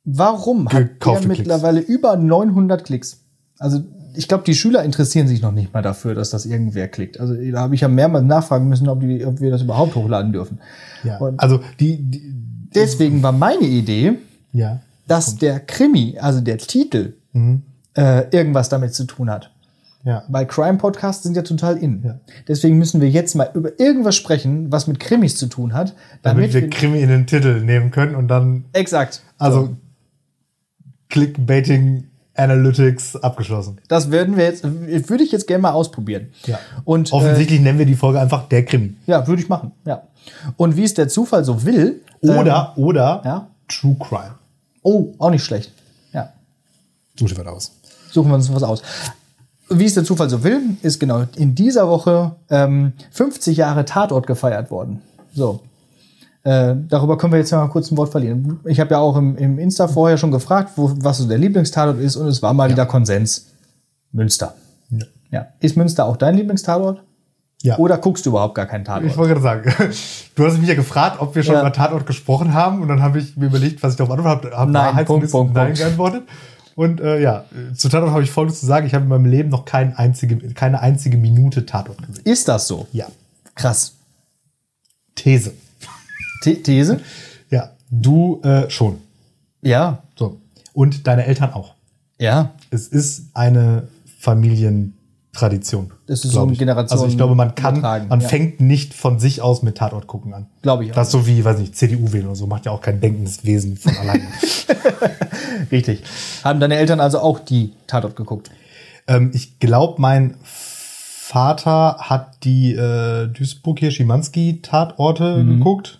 [0.03, 1.39] Warum hat der Gekaufte Klicks.
[1.39, 3.19] mittlerweile über 900 Klicks?
[3.59, 3.81] Also,
[4.15, 7.19] ich glaube, die Schüler interessieren sich noch nicht mal dafür, dass das irgendwer klickt.
[7.19, 10.33] Also, da habe ich ja mehrmals nachfragen müssen, ob, die, ob wir das überhaupt hochladen
[10.33, 10.59] dürfen.
[11.03, 11.17] Ja.
[11.19, 12.33] Und Also die, die
[12.73, 14.13] deswegen war meine Idee,
[14.53, 14.79] ja.
[15.07, 17.61] dass der Krimi, also der Titel, Mhm.
[17.95, 19.51] äh, irgendwas damit zu tun hat.
[20.03, 20.23] Ja.
[20.29, 22.01] Weil Crime-Podcasts sind ja total in.
[22.03, 22.19] Ja.
[22.47, 25.93] Deswegen müssen wir jetzt mal über irgendwas sprechen, was mit Krimis zu tun hat.
[26.23, 29.21] Damit, wir wir- Krimi in den Titel nehmen können und dann Exakt.
[29.37, 29.75] also
[31.09, 33.79] Clickbaiting Analytics abgeschlossen.
[33.89, 36.29] Das werden wir jetzt, würde ich jetzt gerne mal ausprobieren.
[36.45, 36.59] Ja.
[36.85, 38.95] Und äh, Offensichtlich nennen wir die Folge einfach der Krimi.
[39.05, 39.73] ja, würde ich machen.
[39.85, 40.03] Ja.
[40.55, 43.47] Und wie es der Zufall so will, Oder, oder ja?
[43.67, 44.35] True Crime.
[44.81, 45.71] Oh, auch nicht schlecht.
[46.13, 46.31] Ja.
[47.19, 47.71] Such dir was aus.
[48.11, 48.81] Suchen wir uns was aus.
[49.71, 54.27] Wie es der Zufall so will, ist genau in dieser Woche ähm, 50 Jahre Tatort
[54.27, 55.01] gefeiert worden.
[55.33, 55.61] So.
[56.43, 58.59] Äh, darüber können wir jetzt mal kurz ein Wort verlieren.
[58.65, 61.99] Ich habe ja auch im, im Insta vorher schon gefragt, wo, was so der Lieblingstatort
[61.99, 63.47] ist, und es war mal wieder Konsens.
[64.11, 64.55] Münster.
[64.89, 65.05] Ja.
[65.31, 65.45] Ja.
[65.59, 67.03] Ist Münster auch dein Lieblingstatort?
[67.61, 67.77] Ja.
[67.77, 69.05] Oder guckst du überhaupt gar keinen Tatort?
[69.05, 69.93] Ich wollte gerade sagen,
[70.35, 71.61] du hast mich ja gefragt, ob wir schon Ja.
[71.61, 74.71] über Tatort gesprochen haben und dann habe ich mir überlegt, was ich darauf antwortet habe.
[74.71, 75.79] Nein, Wahrheits- Punkt, und Punkt, Nein Punkt.
[75.79, 76.23] geantwortet.
[76.81, 78.87] Und äh, ja, zu Tatort habe ich Folgendes zu sagen.
[78.87, 82.25] Ich habe in meinem Leben noch kein einzige, keine einzige Minute Tatort gesehen.
[82.25, 82.87] Ist das so?
[82.91, 83.05] Ja.
[83.53, 83.97] Krass.
[85.13, 85.53] These.
[86.41, 86.99] The These?
[87.51, 88.97] Ja, du äh, schon.
[89.61, 90.01] Ja.
[90.15, 90.41] So.
[90.73, 91.75] Und deine Eltern auch.
[92.17, 92.55] Ja.
[92.71, 93.87] Es ist eine
[95.33, 95.91] Familientradition.
[96.07, 96.59] Das ist so ein ich.
[96.59, 98.27] Generation Also ich glaube, man kann, man ja.
[98.27, 100.47] fängt nicht von sich aus mit Tatort gucken an.
[100.61, 100.95] Glaube ich auch.
[100.95, 103.45] Das ist so wie, weiß nicht, CDU wählen oder so, macht ja auch kein denkendes
[103.45, 104.23] Wesen von alleine.
[105.71, 106.03] Richtig.
[106.43, 108.51] Haben deine Eltern also auch die Tatort geguckt?
[109.07, 115.99] ähm, ich glaube, mein Vater hat die äh, Duisburg hier Schimanski-Tatorte geguckt,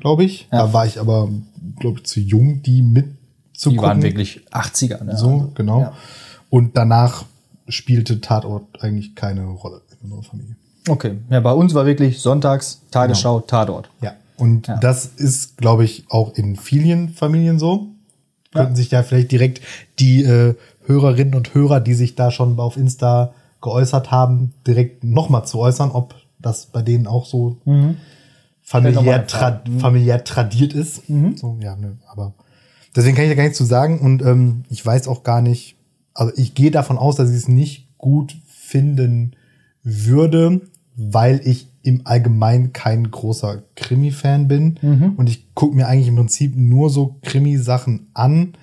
[0.00, 0.48] glaube ich.
[0.50, 1.28] Da war ich aber,
[1.78, 3.78] glaube ich, zu jung, die mitzugucken.
[3.78, 5.04] Die waren wirklich 80er.
[5.04, 5.16] Ne?
[5.16, 5.82] So, genau.
[5.82, 5.92] Ja.
[6.50, 7.24] Und danach
[7.68, 10.56] spielte Tatort eigentlich keine Rolle in unserer Familie.
[10.88, 11.18] Okay.
[11.30, 13.90] Ja, bei uns war wirklich sonntags Tagesschau Tatort.
[14.00, 14.14] Ja.
[14.36, 17.88] Und das ist, glaube ich, auch in vielen Familien so.
[18.52, 19.60] Könnten sich ja vielleicht direkt
[19.98, 20.54] die äh,
[20.86, 25.90] Hörerinnen und Hörer, die sich da schon auf Insta geäußert haben, direkt nochmal zu äußern,
[25.90, 27.58] ob das bei denen auch so
[28.62, 31.02] familiär, nochmal tra familiär tradiert ist.
[31.36, 32.34] So, ja, ne, aber
[32.94, 35.76] deswegen kann ich da gar nichts zu sagen und ähm, ich weiß auch gar nicht,
[36.18, 39.32] also ich gehe davon aus, dass ich es nicht gut finden
[39.84, 40.60] würde,
[40.96, 44.78] weil ich im Allgemeinen kein großer Krimi-Fan bin
[45.16, 48.54] und ich gucke mir eigentlich im Prinzip nur so Krimi-Sachen an,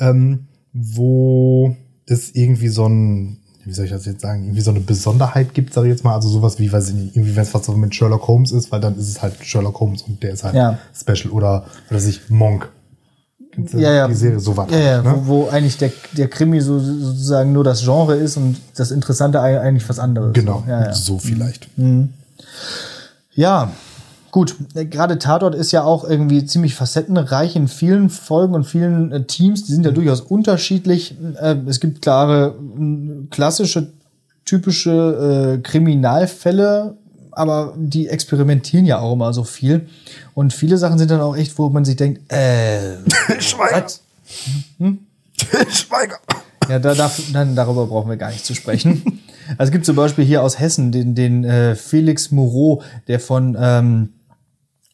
[0.00, 4.80] ähm, wo es irgendwie so ein, wie soll ich das jetzt sagen, irgendwie so eine
[4.80, 7.52] Besonderheit gibt, sage ich jetzt mal, also sowas wie, weiß ich nicht, irgendwie wenn es
[7.54, 10.32] was so mit Sherlock Holmes ist, weil dann ist es halt Sherlock Holmes und der
[10.32, 10.78] ist halt Ja.
[10.94, 12.70] special oder, oder sich Monk.
[13.56, 14.08] Du Ja, ja.
[14.08, 14.70] Die Serie, so was.
[14.70, 15.14] Ja, ja, ne?
[15.24, 19.40] wo, wo eigentlich der, der Krimi so, sozusagen nur das Genre ist und das Interessante
[19.40, 20.32] ei- eigentlich was anderes.
[20.32, 21.68] Genau, Ja, so vielleicht.
[23.34, 23.70] Ja,
[24.30, 24.56] gut.
[24.74, 29.24] Äh, Gerade Tatort ist ja auch irgendwie ziemlich facettenreich in vielen Folgen und vielen äh,
[29.24, 29.64] Teams.
[29.64, 31.16] Die sind ja durchaus unterschiedlich.
[31.40, 32.54] Äh, es gibt klare,
[33.30, 33.88] klassische,
[34.44, 36.96] typische äh, Kriminalfälle,
[37.36, 39.88] aber die experimentieren ja auch immer so viel.
[40.34, 42.96] Und viele Sachen sind dann auch echt, wo man sich denkt, äh,
[43.40, 43.84] Schweiger.
[43.84, 44.00] was?
[45.76, 46.18] Schweiger.
[46.68, 49.20] Ja, da, darf, dann, darüber brauchen wir gar nicht zu sprechen.
[49.58, 53.54] Also es gibt zum Beispiel hier aus Hessen den, den äh, Felix Moreau, der von,
[53.60, 54.14] ähm,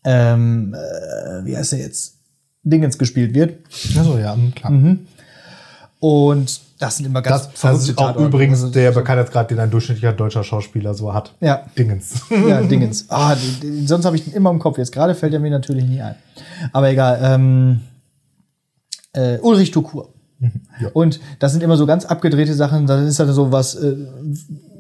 [0.03, 2.17] ähm, äh, wie heißt er jetzt?
[2.65, 3.59] Dingens gespielt wird.
[3.97, 4.97] Achso, ja, klar.
[6.01, 8.27] Und das sind immer ganz Das, das ist auch Tatorte.
[8.27, 11.35] übrigens Also, der Bekanntheitsgrad, den ein durchschnittlicher deutscher Schauspieler so hat.
[11.41, 11.63] Ja.
[11.79, 12.23] Dingens.
[12.49, 13.05] Ja, Dingens.
[13.11, 14.79] Ah, die, sonst habe ich den immer im Kopf.
[14.79, 16.15] Jetzt gerade fällt er mir natürlich nie ein.
[16.73, 17.21] Aber egal.
[17.23, 17.81] Ähm,
[19.13, 20.09] äh, Ulrich Tukur.
[20.81, 20.89] Ja.
[20.95, 22.87] Und das sind immer so ganz abgedrehte Sachen.
[22.87, 23.75] Da ist halt so was.
[23.75, 23.97] Äh,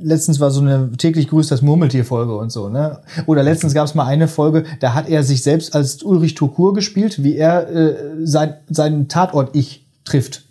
[0.00, 2.70] letztens war so eine täglich grüßt das Murmeltier-Folge und so.
[2.70, 3.00] Ne?
[3.26, 6.72] Oder letztens gab es mal eine Folge, da hat er sich selbst als Ulrich Tukur
[6.72, 10.44] gespielt, wie er äh, sein, seinen Tatort-Ich trifft.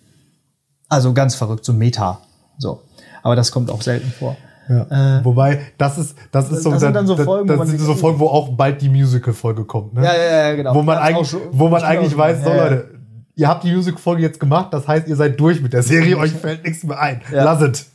[0.90, 2.20] Also ganz verrückt, so Meta.
[2.58, 2.82] So.
[3.24, 4.36] Aber das kommt auch selten vor.
[4.68, 5.24] Ja.
[5.24, 7.68] Wobei, das ist, das ist so, das sind dann so das- Folgen, wo das man
[7.68, 9.96] sind so Folgen, wo auch bald die Musical-Folge kommt.
[9.96, 10.04] Ne?
[10.04, 10.76] Ja, ja, ja, genau.
[10.76, 12.64] Wo man eigentlich, schon- wo man eigentlich weiß, so Ja, ja.
[12.66, 12.90] Leute,
[13.36, 16.32] ihr habt die Musical-Folge jetzt gemacht, das heißt, ihr seid durch mit der Serie, euch
[16.34, 17.22] fällt nichts mehr ein.
[17.34, 17.46] Ja.
[17.46, 17.86] Lasset.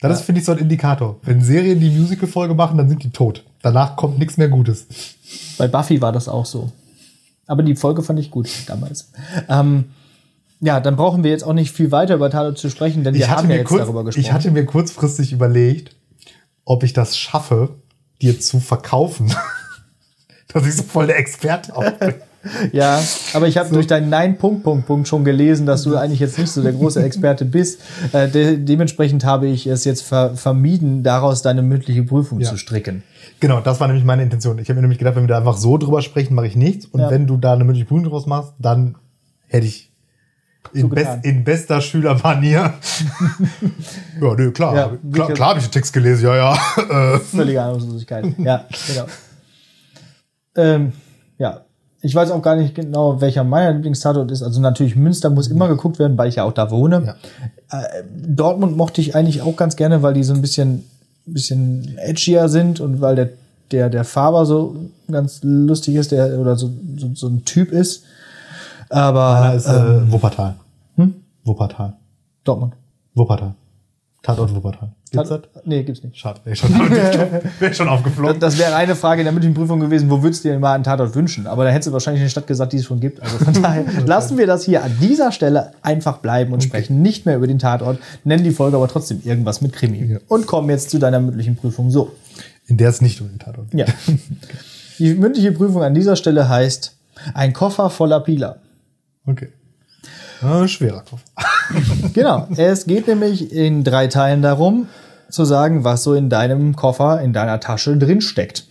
[0.00, 1.16] Das ist, finde ich, so ein Indikator.
[1.22, 3.42] Wenn Serien die Musical-Folge machen, dann sind die tot.
[3.62, 4.86] Danach kommt nichts mehr Gutes.
[5.58, 6.70] Bei Buffy war das auch so.
[7.46, 9.10] Aber die Folge fand ich gut damals.
[9.48, 9.86] Ähm,
[10.64, 13.20] ja, dann brauchen wir jetzt auch nicht viel weiter über Tatort zu sprechen, denn wir
[13.20, 14.24] Ich hatte, haben ja mir jetzt kurz, darüber gesprochen.
[14.24, 15.94] ich hatte mir kurzfristig überlegt,
[16.64, 17.76] ob ich das schaffe,
[18.22, 19.32] dir zu verkaufen,
[20.52, 22.14] dass ich so voll der Experte auch bin.
[22.72, 26.20] ja, aber ich habe durch deinen Nein Punkt Punkt Punkt schon gelesen, dass du eigentlich
[26.20, 27.80] jetzt nicht so der große Experte bist.
[28.12, 32.50] Äh, de dementsprechend habe ich es jetzt ver vermieden, daraus deine mündliche Prüfung Ja.
[32.50, 33.02] zu stricken.
[33.40, 34.58] Genau, das war nämlich meine Intention.
[34.58, 36.84] Ich habe mir nämlich gedacht, wenn wir da einfach so drüber sprechen, mache ich nichts.
[36.86, 37.10] Und Ja.
[37.10, 38.96] wenn du da eine mündliche Prüfung draus machst, dann
[39.48, 39.90] hätte ich
[40.72, 42.74] in, best, in bester Schülermanier.
[44.20, 44.74] ja, nee, klar.
[44.74, 46.54] Ja, klar, klar habe ich den Text gelesen, ja, ja.
[47.18, 48.26] Völlige Ahnungslosigkeit.
[48.38, 49.06] ja, genau.
[50.56, 50.92] Ähm,
[51.38, 51.60] ja,
[52.00, 54.42] ich weiß auch gar nicht genau, welcher mein Lieblingstatort ist.
[54.42, 57.16] Also natürlich Münster muss immer geguckt werden, weil ich ja auch da wohne.
[57.70, 60.84] Äh, Dortmund mochte ich eigentlich auch ganz gerne, weil die so ein bisschen,
[61.26, 63.30] bisschen edgier sind und weil der
[63.74, 64.76] der, der Faber so
[65.10, 68.04] ganz lustig ist, der oder so, so, so ein Typ ist.
[68.94, 70.54] Aber ist ähm, äh, Wuppertal.
[70.96, 71.14] Hm?
[71.44, 71.94] Wuppertal.
[72.44, 72.74] Dortmund.
[73.14, 73.54] Wuppertal.
[74.22, 74.90] Tatort Wuppertal.
[75.10, 75.40] Gibt's das?
[75.64, 76.16] Nee, gibt's nicht.
[76.16, 76.70] Schade, wäre schon,
[77.60, 78.40] wär schon aufgeflogen.
[78.40, 80.82] Das wäre eine Frage in der mündlichen Prüfung gewesen, wo würdest du dir mal einen
[80.82, 81.46] Tatort wünschen?
[81.46, 83.22] Aber da hättest du wahrscheinlich eine Stadt gesagt, die es schon gibt.
[83.22, 87.26] Also von daher lassen wir das hier an dieser Stelle einfach bleiben und sprechen nicht
[87.26, 90.04] mehr über den Tatort, nennen die Folge aber trotzdem irgendwas mit Krimi.
[90.14, 90.18] Ja.
[90.28, 91.90] Und kommen jetzt zu deiner mündlichen Prüfung.
[91.90, 92.12] So,
[92.66, 93.80] In der es nicht um den Tatort geht.
[93.80, 93.86] ja.
[94.98, 96.94] Die mündliche Prüfung an dieser Stelle heißt
[97.34, 98.56] ein Koffer voller Pila.
[99.26, 99.52] Okay.
[100.42, 101.22] Ah, schwerer Kopf.
[102.12, 102.46] Genau.
[102.56, 104.88] Es geht nämlich in drei Teilen darum,
[105.30, 108.66] zu sagen, was so in deinem Koffer, in deiner Tasche drin steckt,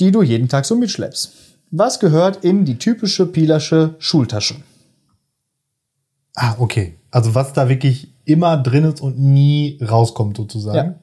[0.00, 1.32] die du jeden Tag so mitschleppst.
[1.70, 4.56] Was gehört in die typische Pilersche Schultasche?
[6.34, 6.94] Ah, okay.
[7.10, 10.96] Also was da wirklich immer drin ist und nie rauskommt, sozusagen.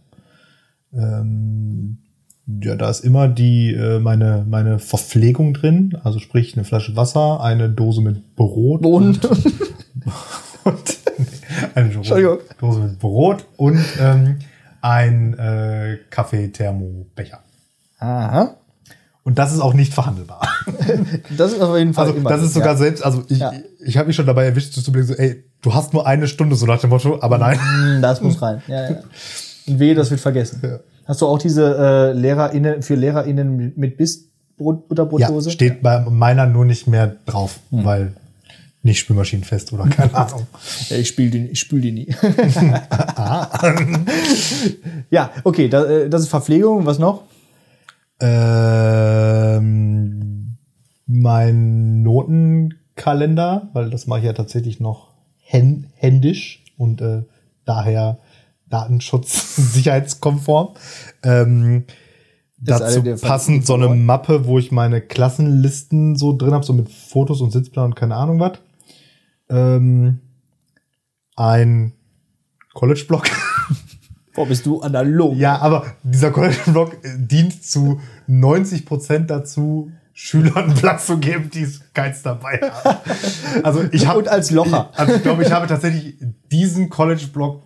[0.94, 2.00] Ähm,
[2.48, 7.42] ja, da ist immer die äh, meine meine Verpflegung drin, also sprich eine Flasche Wasser,
[7.42, 9.20] eine Dose mit Brot Bohnen.
[9.20, 9.26] und,
[10.64, 10.98] und
[11.76, 12.40] eine Dose.
[12.60, 14.38] Dose mit Brot und ähm,
[14.82, 17.40] ein äh, Kaffee-Thermobecher.
[18.00, 18.56] Aha.
[19.24, 20.48] Und das ist auch nicht verhandelbar.
[21.38, 22.30] Das ist auf jeden Fall Also immer.
[22.30, 22.78] das ist sogar ja.
[22.78, 23.52] selbst, also ich, Ja.
[23.84, 26.56] ich habe mich schon dabei erwischt, zu überlegen, so, ey, du hast nur eine Stunde,
[26.56, 27.60] so nach dem Motto, aber nein.
[27.60, 28.62] Hm, Das muss rein.
[28.68, 28.98] Ja, ja.
[29.66, 30.60] Wehe, das wird vergessen.
[30.64, 30.80] Ja.
[31.06, 35.52] Hast du auch diese äh, LehrerInnen für LehrerInnen mit Biss Brot, Ja, Butterbrotdose?
[35.52, 38.14] steht bei meiner nur nicht mehr drauf, weil
[38.84, 40.48] nicht spülmaschinenfest oder keine Ahnung.
[40.90, 42.08] Ja, ich spiele die, ich spül die nie.
[45.10, 46.86] ja, okay, da, äh, das ist Verpflegung.
[46.86, 47.24] Was noch?
[49.26, 50.56] ähm,
[51.06, 55.10] mein Notenkalender, weil das mache ich ja tatsächlich noch
[55.42, 57.24] hän händisch und äh,
[57.66, 58.18] daher
[58.76, 60.76] Datenschutz sicherheitskonform.
[61.24, 61.86] Ähm,
[62.58, 63.90] dazu passend so eine.
[63.90, 68.16] Mappe, wo ich meine Klassenlisten so drin habe, so mit Fotos und Sitzplan und keine
[68.16, 68.60] Ahnung was.
[69.50, 70.20] Ähm,
[71.36, 71.94] ein
[72.74, 73.24] College-Blog.
[74.36, 75.38] Boah, bist du analog.
[75.38, 81.82] Ja, aber dieser College-Blog dient zu 90 Prozent dazu, Schülern Platz zu geben, die es
[81.94, 83.00] keins dabei haben.
[83.64, 84.90] Also ich habe Und als Locher.
[84.96, 86.16] Also ich glaube, ich habe tatsächlich
[86.52, 87.64] diesen College-Blog,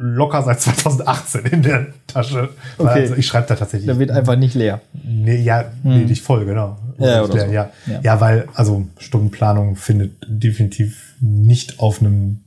[0.00, 2.50] locker seit 2018 in der Tasche.
[2.78, 2.88] Okay.
[3.02, 3.86] Also ich schreibe da tatsächlich.
[3.86, 4.80] Der wird einfach nicht leer.
[5.04, 6.78] Nee, ja, nee, nicht voll, genau.
[6.98, 7.52] Ja, oder ja, so.
[7.52, 7.70] ja.
[7.86, 8.00] Ja.
[8.02, 12.40] ja, weil, also Stundenplanung findet definitiv nicht auf einem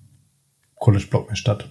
[0.80, 1.68] College-Blog mehr statt.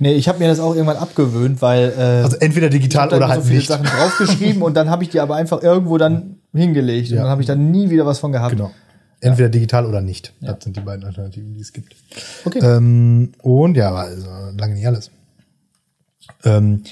[0.00, 3.26] Nee, ich habe mir das auch irgendwann abgewöhnt, weil äh, Also entweder digital da oder
[3.26, 3.68] immer halt so viele nicht.
[3.68, 7.22] Sachen draufgeschrieben und dann habe ich die aber einfach irgendwo dann hingelegt und Ja.
[7.22, 8.52] dann habe ich dann nie wieder was von gehabt.
[8.56, 8.70] Genau.
[9.20, 10.32] Entweder digital oder nicht.
[10.40, 11.94] Das sind die beiden Alternativen, die es gibt.
[12.44, 12.60] Okay.
[12.60, 15.10] Ähm, und ja, also lange nicht alles.
[16.44, 16.82] Ähm,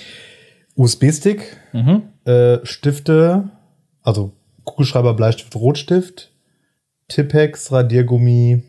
[0.75, 2.03] USB-Stick, Mhm.
[2.25, 3.51] äh, Stifte,
[4.03, 4.33] also
[4.64, 6.33] Kugelschreiber, Bleistift, Rotstift,
[7.09, 8.62] Tippex, Radiergummi,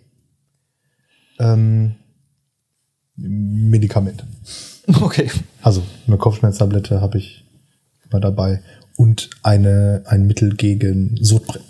[1.40, 1.96] ähm,
[3.16, 4.24] Medikament.
[5.02, 5.30] Okay.
[5.62, 7.44] Also eine Kopfschmerztablette habe ich
[8.10, 8.62] immer dabei
[8.96, 11.68] und eine, ein Mittel gegen Sodbrennen.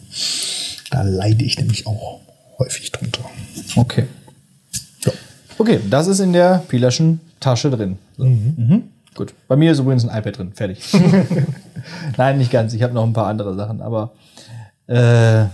[0.91, 2.21] Da leide ich nämlich auch
[2.59, 3.27] häufig drunter.
[3.75, 4.05] Okay.
[5.57, 5.61] Ja.
[5.61, 7.97] Okay, das ist in der Pilerschen Tasche drin.
[8.17, 8.25] So.
[8.25, 8.83] Mhm.
[9.15, 9.33] Gut.
[9.47, 10.51] Bei mir ist übrigens ein iPad drin.
[10.53, 10.79] Fertig.
[12.17, 12.73] Nein, nicht ganz.
[12.73, 13.81] Ich habe noch ein paar andere Sachen.
[13.81, 14.11] Aber
[14.85, 15.45] äh,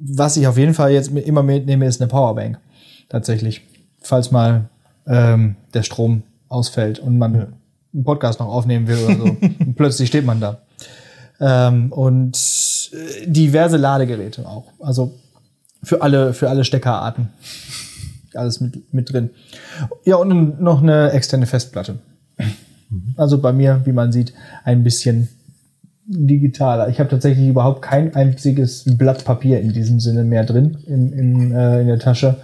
[0.00, 2.58] was ich auf jeden Fall jetzt immer mitnehme, ist eine Powerbank.
[3.08, 3.62] Tatsächlich.
[4.00, 4.66] Falls mal
[5.06, 7.48] ähm, der Strom ausfällt und man
[7.92, 9.24] einen Podcast noch aufnehmen will oder so.
[9.24, 10.58] und plötzlich steht man da.
[11.40, 12.36] Ähm, und
[12.92, 14.66] äh, diverse Ladegeräte auch.
[14.80, 15.14] Also
[15.82, 17.30] für alle, für alle Steckerarten.
[18.34, 19.30] Alles mit, mit drin.
[20.04, 21.98] Ja, und noch eine externe Festplatte.
[23.16, 24.32] Also bei mir, wie man sieht,
[24.64, 25.28] ein bisschen
[26.06, 26.88] digitaler.
[26.88, 31.52] Ich habe tatsächlich überhaupt kein einziges Blatt Papier in diesem Sinne mehr drin im, im,
[31.52, 32.36] äh, in der Tasche.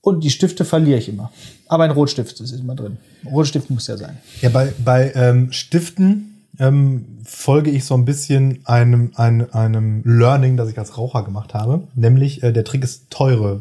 [0.00, 1.32] Und die Stifte verliere ich immer.
[1.66, 2.98] Aber ein Rotstift ist immer drin.
[3.26, 4.18] Rotstift muss ja sein.
[4.42, 10.56] Ja, bei, bei ähm, Stiften ähm, folge ich so ein bisschen einem, einem, einem Learning,
[10.56, 11.88] das ich als Raucher gemacht habe.
[11.96, 13.60] Nämlich, äh, der Trick ist, teure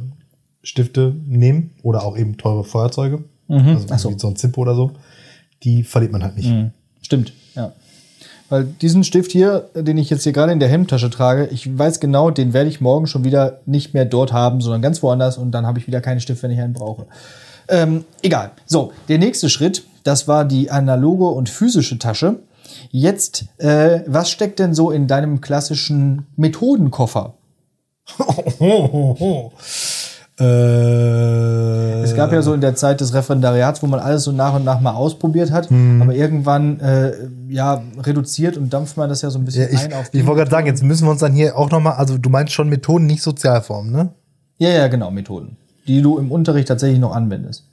[0.64, 3.24] Stifte nehmen oder auch eben teure Feuerzeuge.
[3.50, 4.10] Also Ach so.
[4.12, 4.92] wie so ein Zippo oder so.
[5.64, 6.52] Die verliert man halt nicht.
[7.02, 7.74] Stimmt, ja.
[8.50, 12.00] Weil diesen Stift hier, den ich jetzt hier gerade in der Hemdtasche trage, ich weiß
[12.00, 15.52] genau, den werde ich morgen schon wieder nicht mehr dort haben, sondern ganz woanders und
[15.52, 17.06] dann habe ich wieder keinen Stift, wenn ich einen brauche.
[17.68, 18.52] Ähm, egal.
[18.66, 22.40] So, der nächste Schritt, das war die analoge und physische Tasche.
[22.92, 27.34] Jetzt, äh, was steckt denn so in deinem klassischen Methodenkoffer?
[28.20, 29.52] Oh, oh, oh.
[30.44, 34.54] Äh, Es gab ja so in der Zeit des Referendariats, wo man alles so nach
[34.56, 36.02] und nach mal ausprobiert hat, Mhm.
[36.02, 37.14] aber irgendwann äh,
[37.50, 40.26] ja reduziert und dampft man das ja so ein bisschen ja, ich, ein auf ich
[40.26, 42.70] wollte gerade sagen, jetzt müssen wir uns dann hier auch nochmal, also du meinst schon
[42.70, 44.10] Methoden, nicht Sozialformen, ne?
[44.58, 47.64] Ja, ja, genau, Methoden, die du im Unterricht tatsächlich noch anwendest.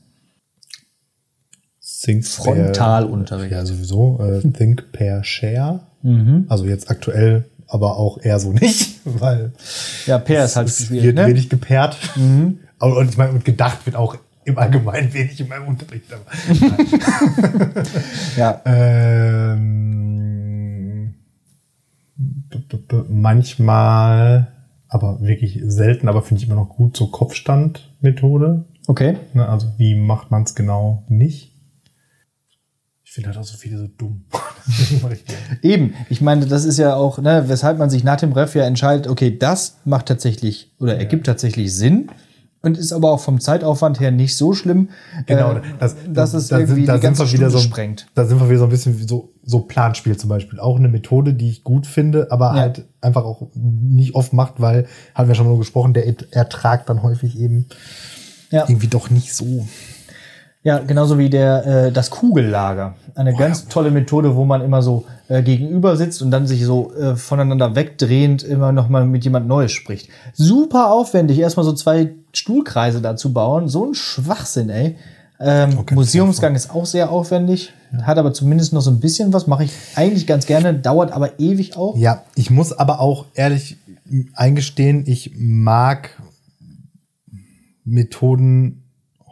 [2.02, 3.52] Think Frontalunterricht.
[3.52, 4.18] Ja, sowieso.
[4.20, 5.80] Äh, Think Pair Share.
[6.02, 6.46] Mhm.
[6.48, 9.52] Also jetzt aktuell, aber auch eher so nicht, weil
[10.06, 11.26] Ja, Pair ist halt es schwierig, wird ne?
[11.28, 11.96] wenig gepaart.
[12.78, 16.06] Aber, und ich meine, und gedacht wird auch im Allgemeinen wenig in meinem Unterricht.
[16.12, 16.24] Aber,
[18.38, 21.14] Ja, ähm,
[23.08, 24.48] manchmal,
[24.88, 28.64] aber wirklich selten, aber finde ich immer noch gut, so Kopfstandmethode.
[28.88, 29.16] okay.
[29.34, 29.46] Ne?
[29.48, 31.52] Also wie macht man es genau nicht?
[33.10, 34.22] Ich finde halt auch so viele so dumm.
[35.62, 38.62] Eben, ich meine, das ist ja auch, ne, weshalb man sich nach dem Ref ja
[38.62, 42.08] entscheidet, okay, das macht tatsächlich oder ergibt tatsächlich Sinn
[42.62, 44.90] und ist aber auch vom Zeitaufwand her nicht so schlimm,
[45.26, 48.06] Genau, äh, das, dass es da sind- irgendwie da die ganze wieder Stunde so, sprengt.
[48.14, 50.60] Da sind wir wieder so ein bisschen wie so, so Planspiel zum Beispiel.
[50.60, 52.60] Auch eine Methode, die ich gut finde, aber Ja.
[52.60, 57.02] halt einfach auch nicht oft macht, weil, haben wir schon mal gesprochen, der Ertrag dann
[57.02, 57.66] häufig eben
[58.52, 58.66] Ja.
[58.68, 59.66] irgendwie doch nicht so.
[60.62, 62.94] Ja, genauso wie der äh, das Kugellager.
[63.14, 66.92] Eine ganz tolle Methode, wo man immer so äh, gegenüber sitzt und dann sich so
[66.94, 70.10] äh, voneinander wegdrehend immer noch mal mit jemand Neues spricht.
[70.34, 73.68] Super aufwendig, erstmal so zwei Stuhlkreise dazu bauen.
[73.68, 74.96] So ein Schwachsinn, ey.
[75.40, 79.46] Ähm, Okay, Museumsgang ist auch sehr aufwendig, hat aber zumindest noch so ein bisschen was,
[79.46, 81.96] mache ich eigentlich ganz gerne, dauert aber ewig auch.
[81.96, 83.78] Ja, ich muss aber auch ehrlich
[84.34, 86.10] eingestehen, ich mag
[87.86, 88.79] Methoden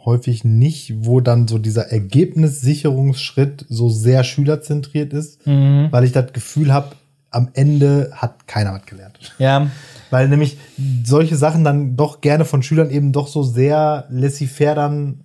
[0.05, 6.73] häufig nicht, wo dann so dieser Ergebnissicherungsschritt so sehr schülerzentriert ist, weil ich das Gefühl
[6.73, 6.95] habe,
[7.31, 9.19] am Ende hat keiner was gelernt.
[9.37, 9.69] Ja,
[10.09, 10.57] Weil nämlich
[11.03, 15.21] solche Sachen dann doch gerne von Schülern eben doch so sehr laissez-faire dann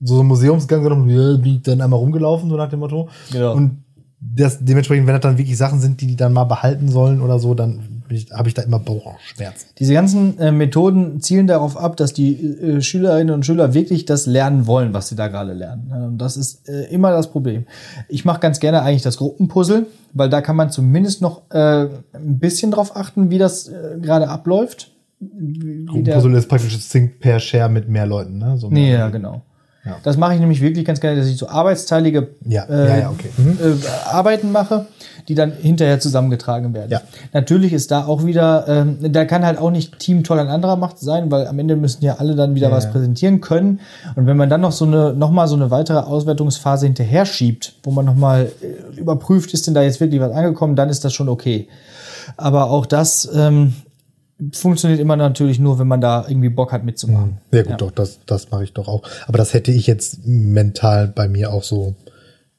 [0.00, 3.08] so einen Museumsgang genommen, ja, bin ich dann einmal rumgelaufen, so nach dem Motto.
[3.32, 3.54] Genau.
[3.54, 3.82] Und
[4.20, 7.38] das, dementsprechend, wenn das dann wirklich Sachen sind, die die dann mal behalten sollen oder
[7.38, 7.95] so, dann
[8.32, 9.66] habe ich da immer Bauchschmerzen.
[9.78, 14.26] Diese ganzen äh, Methoden zielen darauf ab, dass die äh, Schülerinnen und Schüler wirklich das
[14.26, 15.90] lernen wollen, was sie da gerade lernen.
[15.92, 17.66] Äh, Und das ist äh, immer das Problem.
[18.08, 22.38] Ich mache ganz gerne eigentlich das Gruppenpuzzle, weil da kann man zumindest noch äh, ein
[22.38, 24.90] bisschen drauf achten, wie das äh, gerade abläuft.
[25.20, 28.56] Wie, wie der- Puzzle ist praktisch das Think per Share mit mehr Leuten, ne?
[28.58, 29.42] So Nee, ja, genau.
[29.86, 29.98] Ja.
[30.02, 33.30] Das mache ich nämlich wirklich ganz gerne, dass ich so arbeitsteilige Ja, äh, ja, okay.
[33.36, 33.58] Mhm.
[33.62, 34.86] äh, Arbeiten mache,
[35.28, 36.90] die dann hinterher zusammengetragen werden.
[36.90, 37.02] Ja.
[37.32, 40.76] Natürlich ist da auch wieder, ähm, da kann halt auch nicht Team toll an anderer
[40.76, 43.80] Macht sein, weil am Ende müssen ja alle dann wieder was präsentieren können.
[44.16, 47.74] Und wenn man dann noch so eine, noch mal so eine weitere Auswertungsphase hinterher schiebt,
[47.84, 51.04] wo man noch mal äh, überprüft, ist denn da jetzt wirklich was angekommen, dann ist
[51.04, 51.68] das schon okay.
[52.36, 53.74] Aber auch das ähm,
[54.52, 57.38] funktioniert immer natürlich nur, wenn man da irgendwie Bock hat mitzumachen.
[57.52, 57.76] Ja, gut, Ja.
[57.76, 59.02] doch, das, das mache ich doch auch.
[59.26, 61.94] Aber das hätte ich jetzt mental bei mir auch so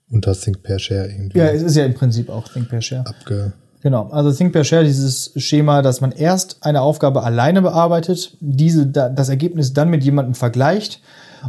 [0.09, 3.05] unter Think per Share irgendwie Ja, es ist ja im Prinzip auch Think Pair Share.
[3.05, 3.53] abge.
[3.83, 8.87] Genau, also Think Pair Share, dieses Schema, dass man erst eine Aufgabe alleine bearbeitet, diese,
[8.87, 11.01] da- das Ergebnis dann mit jemandem vergleicht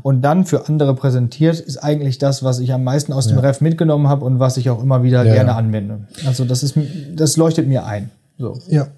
[0.02, 3.62] und dann für andere präsentiert, ist eigentlich das, was ich am meisten aus dem Ref
[3.62, 5.56] mitgenommen habe und was ich auch immer wieder Ja, gerne ja.
[5.56, 6.00] anwende.
[6.26, 6.74] Also das ist,
[7.14, 8.10] das leuchtet mir ein.
[8.38, 8.58] So.
[8.68, 8.88] Ja.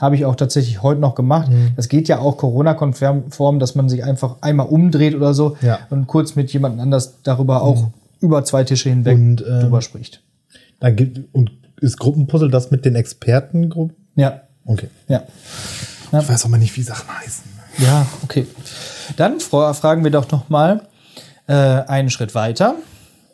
[0.00, 1.48] Habe ich auch tatsächlich heute noch gemacht.
[1.50, 1.72] Mhm.
[1.76, 5.78] Das geht ja auch Corona-konform, dass man sich einfach einmal umdreht oder so Ja.
[5.90, 7.88] und kurz mit jemandem anders darüber auch
[8.20, 10.22] über zwei Tische hinweg Und, ähm, drüber spricht.
[10.80, 13.94] Dann gibt, und ist Gruppenpuzzle das mit den Expertengruppen?
[14.16, 14.88] Ja, Okay.
[15.08, 15.22] ja.
[16.12, 17.44] Ich weiß auch mal nicht, wie Sachen heißen.
[17.78, 18.46] Ja, okay.
[19.16, 20.82] Dann fra- fragen wir doch noch mal
[21.46, 22.74] äh, einen Schritt weiter.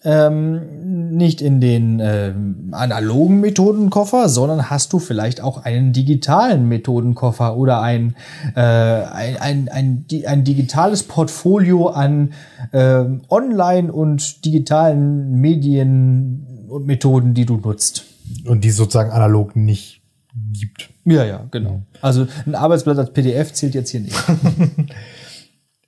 [0.06, 7.56] Ähm, nicht in den ähm, analogen Methodenkoffer, sondern hast du vielleicht auch einen digitalen Methodenkoffer
[7.56, 8.14] oder ein,
[8.54, 12.34] äh, ein, ein, ein, ein digitales Portfolio an
[12.72, 18.04] ähm, Online- und digitalen Medien und Methoden, die du nutzt.
[18.44, 20.02] Und die sozusagen analog nicht
[20.52, 20.90] gibt.
[21.04, 21.82] Ja, ja, genau.
[22.00, 24.16] Also ein Arbeitsblatt als PDF zählt jetzt hier nicht.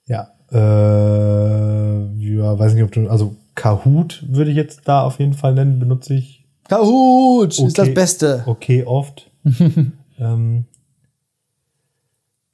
[0.09, 0.31] Ja.
[0.51, 5.53] Äh, ja, weiß nicht, ob du, also Kahoot würde ich jetzt da auf jeden Fall
[5.55, 7.95] nennen, benutze ich Kahoot ist das Okay.
[7.95, 8.43] Beste.
[8.47, 9.31] okay oft.
[10.19, 10.65] ähm,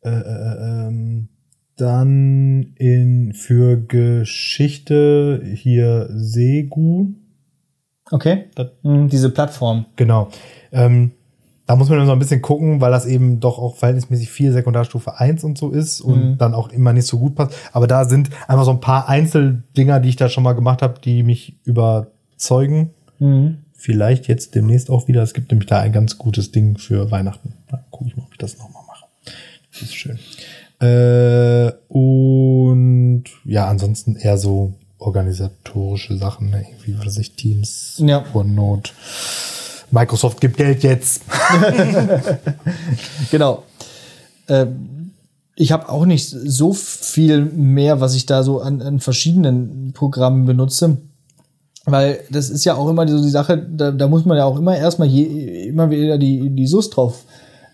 [0.03, 1.29] äh, äh, ähm,
[1.77, 7.09] dann in für Geschichte hier Segu.
[8.11, 8.45] Okay.
[8.55, 9.87] Das- Hm, Diese Plattform.
[9.97, 10.29] Genau.
[10.73, 11.11] Ähm,
[11.67, 14.53] da muss man dann so ein bisschen gucken, weil das eben doch auch verhältnismäßig viel
[14.53, 17.55] Sekundarstufe 1 und so ist und dann auch immer nicht so gut passt.
[17.73, 21.01] Aber da sind einfach so ein paar Einzeldinger, die ich da schon mal gemacht habe,
[21.03, 22.91] die mich überzeugen.
[23.73, 25.23] Vielleicht jetzt demnächst auch wieder.
[25.23, 27.55] Es gibt nämlich da ein ganz gutes Ding für Weihnachten.
[27.71, 29.07] Da gucke ich mal, ob ich das nochmal mache.
[29.73, 30.19] Das ist schön.
[30.81, 36.65] Äh, und ja, ansonsten eher so organisatorische Sachen, ne?
[36.69, 38.25] irgendwie, was weiß ich, Teams, Ja.
[38.35, 38.91] OneNote.
[39.91, 41.23] Microsoft gibt Geld jetzt.
[43.31, 43.63] Genau.
[44.49, 45.13] Ähm,
[45.57, 50.47] ich habe auch nicht so viel mehr, was ich da so an, an verschiedenen Programmen
[50.47, 50.99] benutze.
[51.87, 54.59] Weil das ist ja auch immer so die Sache, da, da muss man ja auch
[54.59, 57.25] immer erstmal je, immer wieder die, die SUS drauf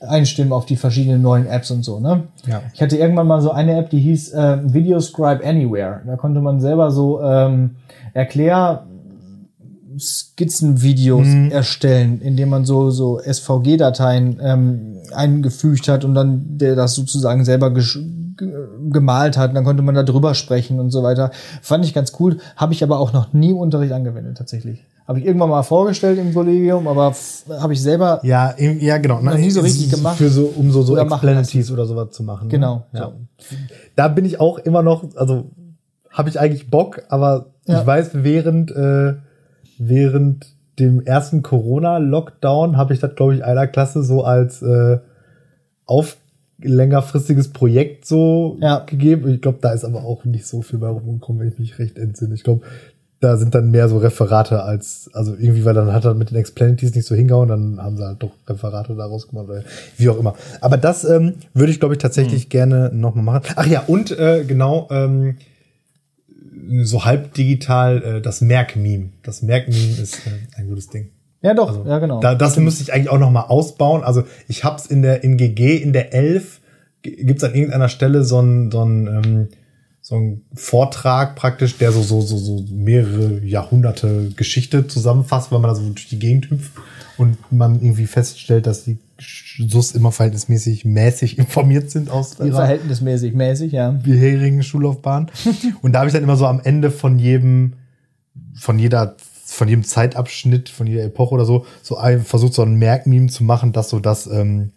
[0.00, 2.24] einstimmen auf die verschiedenen neuen Apps und so, ne?
[2.46, 2.62] Ja.
[2.72, 6.00] Ich hatte irgendwann mal so eine App, die hieß äh, Video Scribe Anywhere.
[6.06, 7.76] Da konnte man selber so ähm,
[8.14, 8.86] Erklär
[10.00, 17.44] Skizzenvideos erstellen, indem man so so SVG-Dateien ähm, eingefügt hat und dann der das sozusagen
[17.44, 17.70] selber
[18.90, 19.50] gemalt hat.
[19.50, 21.30] Und dann konnte man da drüber sprechen und so weiter.
[21.62, 22.38] Fand ich ganz cool.
[22.56, 24.84] Habe ich aber auch noch nie im Unterricht angewendet tatsächlich.
[25.06, 27.12] Habe ich irgendwann mal vorgestellt im Kollegium, aber
[27.58, 29.20] habe ich selber Ja, im- ja, genau.
[29.20, 30.16] Noch nie so richtig gemacht.
[30.18, 32.46] Für so, um so, so Oder machen Explanaties oder sowas zu machen.
[32.46, 32.50] ne?
[32.52, 33.06] Genau, Ja.
[33.06, 33.12] so.
[33.96, 35.50] Da bin ich auch immer noch, also
[36.10, 37.80] habe ich eigentlich Bock, aber Ja.
[37.80, 39.14] ich weiß, während, äh,
[39.80, 40.46] während
[40.78, 44.98] dem ersten Corona-Lockdown habe ich das, glaube ich, einer Klasse so als äh,
[45.86, 46.16] auf
[46.62, 48.80] längerfristiges Projekt so Ja.
[48.80, 49.30] gegeben.
[49.34, 51.98] Ich glaube, da ist aber auch nicht so viel bei rumgekommen, wenn ich mich recht
[51.98, 52.34] entsinne.
[52.34, 52.62] Ich glaube,
[53.20, 56.36] da sind dann mehr so Referate als, also irgendwie, weil dann hat er mit den
[56.38, 59.62] Explanaties nicht so hingehauen, dann haben sie halt doch Referate daraus gemacht oder
[59.98, 60.34] wie auch immer.
[60.62, 63.44] Aber das ähm, würde ich, glaube ich, tatsächlich gerne nochmal machen.
[63.56, 65.36] Ach ja, und äh, genau, ähm,
[66.82, 69.10] so halb digital äh, das Merk-Meme.
[69.22, 71.10] Das Merk-Meme ist äh, ein gutes Ding.
[71.42, 72.20] ja doch, Also, ja genau.
[72.20, 74.02] Da, das müsste ich eigentlich auch noch mal ausbauen.
[74.04, 76.60] Also ich hab's in der in GG in der 11
[77.02, 79.48] g- gibt's an irgendeiner Stelle so ein so ein ähm,
[80.02, 85.68] so ein Vortrag praktisch, der so so so so mehrere Jahrhunderte Geschichte zusammenfasst, weil man
[85.70, 86.72] da so durch die Gegend hüpft
[87.18, 93.34] und man irgendwie feststellt, dass die SUS immer verhältnismäßig mäßig informiert sind aus ihrer Verhältnismäßig,
[93.34, 93.90] mäßig, ja.
[93.90, 95.30] bisherigen Schullaufbahn.
[95.82, 97.74] Und da habe ich dann immer so am Ende von jedem,
[98.54, 102.74] von jeder, von jedem Zeitabschnitt, von jeder Epoche oder so, so ein, versucht so ein
[102.74, 104.72] Merkmeme zu machen, dass so das ähm,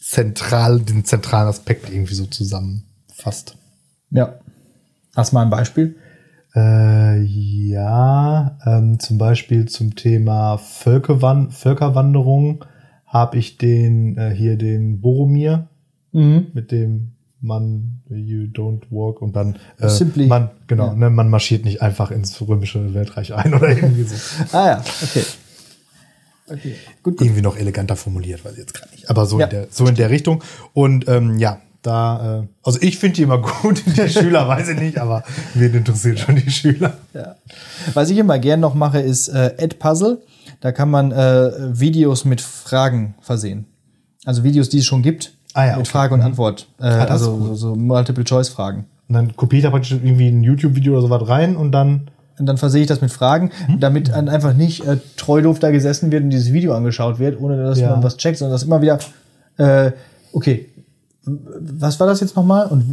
[0.00, 3.56] zentral, den zentralen Aspekt irgendwie so zusammenfasst.
[4.10, 4.34] Ja.
[5.14, 5.96] Hast du mal ein Beispiel?
[6.54, 12.64] Äh, ja, ähm, zum Beispiel zum Thema Völkerwan Völkerwanderung
[13.08, 15.66] habe ich den äh, hier den Boromir
[16.12, 16.46] Mhm.
[16.54, 20.26] mit dem man you don't walk und dann äh, Simply.
[20.26, 20.94] man genau Ja.
[20.94, 24.14] ne, man marschiert nicht einfach ins römische Weltreich ein oder irgendwie so
[24.56, 25.22] Ah ja, okay.
[26.50, 27.26] Okay, gut, gut.
[27.26, 29.44] irgendwie noch eleganter formuliert weiß ich jetzt gerade nicht aber so Ja.
[29.46, 30.42] in der so in der Richtung
[30.72, 34.80] und ähm, ja da äh, also ich finde die immer gut die Schüler weiß ich
[34.80, 35.22] nicht aber
[35.54, 37.36] wen interessiert schon die Schüler Ja.
[37.92, 40.22] Was ich immer gern noch mache, ist äh, Ad-Puzzle.
[40.60, 41.50] Da kann man äh,
[41.80, 43.66] Videos mit Fragen versehen.
[44.24, 45.90] Also Videos, die es schon gibt, Ah ja, mit okay.
[45.90, 46.66] Frage und Antwort.
[46.80, 47.46] Äh, ist also cool.
[47.48, 48.84] so, so Multiple-Choice-Fragen.
[49.08, 52.46] und dann kopiert er praktisch irgendwie ein YouTube Video oder sowas rein und dann Und
[52.46, 53.80] dann versehe ich das mit Fragen, Hm?
[53.80, 57.56] damit einfach nicht äh, treu doof da gesessen wird und dieses Video angeschaut wird, ohne
[57.62, 57.90] dass Ja.
[57.90, 58.98] man was checkt, sondern dass immer wieder,
[59.56, 59.90] äh,
[60.32, 60.68] okay,
[61.24, 62.84] was war das jetzt nochmal und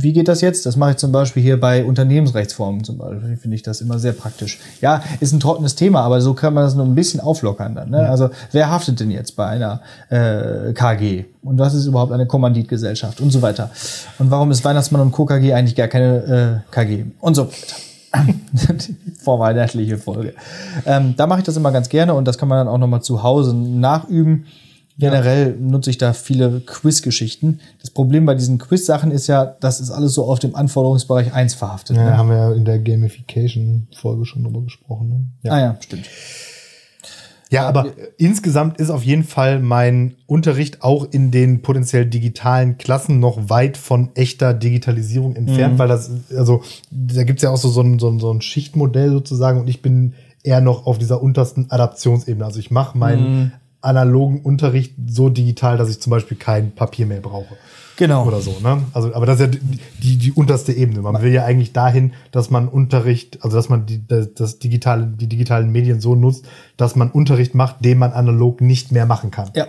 [0.00, 0.66] wie geht das jetzt?
[0.66, 4.12] Das mache ich zum Beispiel hier bei Unternehmensrechtsformen zum Beispiel, finde ich das immer sehr
[4.12, 4.58] praktisch.
[4.80, 7.90] Ja, ist ein trockenes Thema, aber so kann man das nur ein bisschen auflockern dann.
[7.90, 8.08] Ne?
[8.08, 9.80] Also wer haftet denn jetzt bei einer
[10.10, 11.24] äh, KG?
[11.42, 13.70] Und was ist überhaupt eine Kommanditgesellschaft und so weiter?
[14.18, 15.24] Und warum ist Weihnachtsmann und Co.
[15.24, 17.04] KG eigentlich gar keine äh, KG?
[17.20, 17.76] Und so weiter.
[19.22, 20.34] Vorweihnachtliche Folge.
[20.86, 23.02] Ähm, da mache ich das immer ganz gerne und das kann man dann auch nochmal
[23.02, 24.46] zu Hause nachüben.
[24.98, 27.60] Generell nutze ich da viele Quiz-Geschichten.
[27.80, 31.54] Das Problem bei diesen Quiz-Sachen ist ja, das ist alles so auf dem Anforderungsbereich 1
[31.54, 31.96] verhaftet.
[31.96, 32.16] ja, ne?
[32.16, 35.24] haben wir ja in der Gamification Folge schon drüber gesprochen ne?
[35.42, 35.52] ja.
[35.52, 36.06] Ah ja, stimmt.
[37.50, 37.86] Ja, aber
[38.18, 43.78] insgesamt ist auf jeden Fall mein Unterricht auch in den potenziell digitalen Klassen noch weit
[43.78, 48.10] von echter Digitalisierung entfernt, weil das, also da gibt's ja auch so, so, ein, so,
[48.10, 52.44] ein, so ein Schichtmodell sozusagen und ich bin eher noch auf dieser untersten Adaptionsebene.
[52.44, 57.20] Also ich mache meinen analogen Unterricht so digital, dass ich zum Beispiel kein Papier mehr
[57.20, 57.56] brauche.
[57.96, 58.26] Genau.
[58.26, 58.84] Oder so, ne?
[58.92, 59.60] Also, aber das ist ja
[60.00, 61.02] die, die, unterste Ebene.
[61.02, 65.06] Man will ja eigentlich dahin, dass man Unterricht, also dass man die, das, das digitale,
[65.06, 69.32] die digitalen Medien so nutzt, dass man Unterricht macht, den man analog nicht mehr machen
[69.32, 69.50] kann.
[69.56, 69.66] Ja.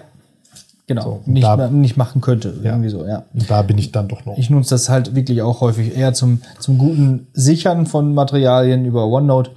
[0.89, 1.03] Genau.
[1.03, 2.51] So, nicht, da- nicht machen könnte.
[2.63, 3.23] Irgendwie so, ja.
[3.47, 4.35] Da bin ich dann doch noch.
[4.39, 9.05] Ich nutze das halt wirklich auch häufig eher zum, zum guten Sichern von Materialien über
[9.05, 9.51] OneNote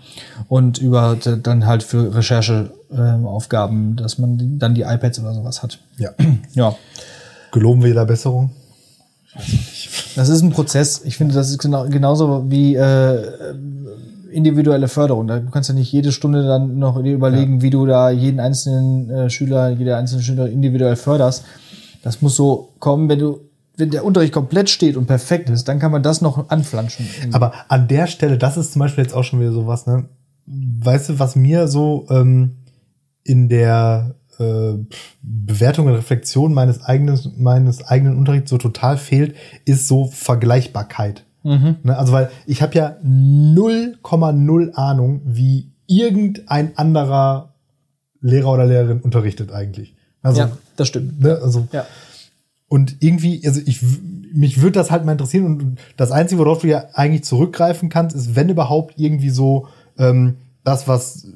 [0.49, 5.79] und über dann halt für Rechercheaufgaben, dass man dann die iPads oder sowas hat.
[5.99, 6.11] ja.
[6.55, 6.75] Ja.
[7.51, 8.51] Geloben wir da Besserung?
[10.15, 11.01] Das ist ein Prozess.
[11.05, 13.55] Ich finde, das ist genau, genauso wie äh,
[14.33, 15.27] individuelle Förderung.
[15.27, 18.41] Da- Du kannst ja nicht jede Stunde dann noch dir überlegen, wie du da jeden
[18.41, 21.45] einzelnen äh, Schüler, jede einzelne Schüler individuell förderst.
[22.03, 23.41] Das muss so kommen, wenn du
[23.77, 27.07] wenn der Unterricht komplett steht und perfekt ist, dann kann man das noch anflanschen.
[27.33, 30.05] Aber an der Stelle, das ist zum Beispiel jetzt auch schon wieder sowas, ne?
[30.47, 32.57] Weißt du, was mir so ähm,
[33.25, 34.75] in der äh,
[35.23, 41.25] Bewertung und Reflexion meines eigenen, meines eigenen Unterrichts so total fehlt, ist so Vergleichbarkeit.
[41.45, 41.99] Ne?
[41.99, 47.55] Also, weil ich habe ja 0,0 Ahnung, wie irgendein anderer
[48.21, 49.95] Lehrer oder Lehrerin unterrichtet eigentlich.
[50.23, 51.21] Also, ja, das stimmt.
[51.21, 51.85] ne, also Ja.
[52.69, 53.81] und irgendwie, also ich,
[54.33, 58.15] mich würde das halt mal interessieren und das Einzige, worauf du ja eigentlich zurückgreifen kannst,
[58.15, 59.67] ist, wenn überhaupt irgendwie so
[59.99, 61.27] ähm, das, was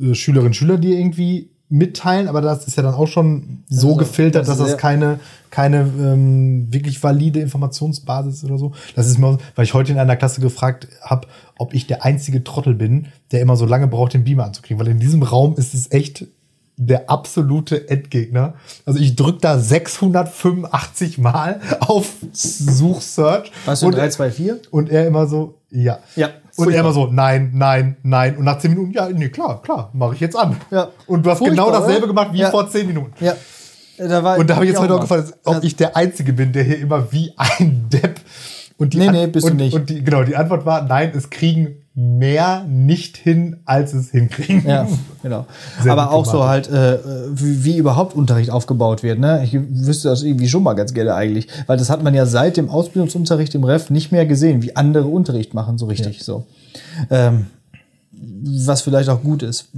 [0.00, 3.88] äh, Schülerinnen und Schüler dir irgendwie mitteilen, aber das ist ja dann auch schon so
[3.88, 8.72] Also, gefiltert, das dass das keine, keine ähm, wirklich valide Informationsbasis oder so.
[8.94, 12.44] Das ist mir, weil ich heute in einer Klasse gefragt habe, ob ich der einzige
[12.44, 15.72] Trottel bin, der immer so lange braucht, den Beamer anzukriegen, weil in diesem Raum ist
[15.72, 16.26] es echt
[16.76, 18.52] der absolute Endgegner.
[18.84, 23.50] Also ich drück da 685 Mal auf Such-Search.
[23.64, 24.60] Du, und, 3, 2, 4?
[24.70, 26.00] und er immer so, ja.
[26.16, 26.74] Ja, Und furchtbar.
[26.74, 28.36] er immer so, nein, nein, nein.
[28.36, 30.56] Und nach 10 Minuten, ja, nee, klar, klar, mache ich jetzt an.
[30.70, 30.88] Ja.
[31.06, 32.06] Und du hast Furchtbar, genau dasselbe oder?
[32.08, 32.50] gemacht wie Ja.
[32.50, 33.12] vor 10 Minuten.
[33.24, 33.34] Ja.
[33.98, 36.52] Da war Und da habe ich jetzt heute auch gefragt, ob ich der Einzige bin,
[36.52, 38.20] der hier immer wie ein Depp.
[38.78, 39.74] Und die Nee, nee, bist du und, nicht.
[39.74, 44.66] Und die, genau, die Antwort war, nein, es kriegen mehr nicht hin, als es hinkriegen.
[44.66, 44.88] Ja,
[45.22, 45.44] genau.
[45.82, 46.98] Sehr Aber auch so halt, äh,
[47.34, 49.18] wie, wie überhaupt Unterricht aufgebaut wird.
[49.18, 49.42] Ne?
[49.44, 51.48] Ich wüsste das irgendwie schon mal ganz gerne eigentlich.
[51.66, 55.06] Weil das hat man ja seit dem Ausbildungsunterricht im Ref nicht mehr gesehen, wie andere
[55.06, 56.46] Unterricht machen, so richtig so.
[57.10, 57.46] Ähm,
[58.12, 59.68] was vielleicht auch gut ist.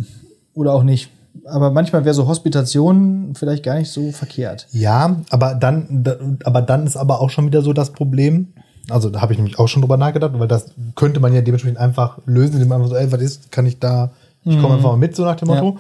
[0.55, 1.11] Oder auch nicht.
[1.47, 4.69] Aber manchmal wäre so Hospitation vielleicht gar nicht so verkehrt.
[4.71, 8.53] Ja, aber dann, da- aber dann ist aber auch schon wieder so das Problem.
[8.91, 11.79] Also da habe ich nämlich auch schon drüber nachgedacht, weil das könnte man ja dementsprechend
[11.79, 14.13] einfach lösen, indem man einfach so, ey, was ist, kann ich da,
[14.45, 15.55] ich komme einfach mal mit, so nach dem Mhm.
[15.55, 15.63] Ja.
[15.63, 15.79] Motto.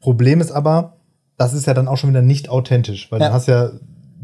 [0.00, 0.92] Problem ist aber,
[1.36, 3.28] das ist ja dann auch schon wieder nicht authentisch, weil Ja.
[3.28, 3.70] du hast ja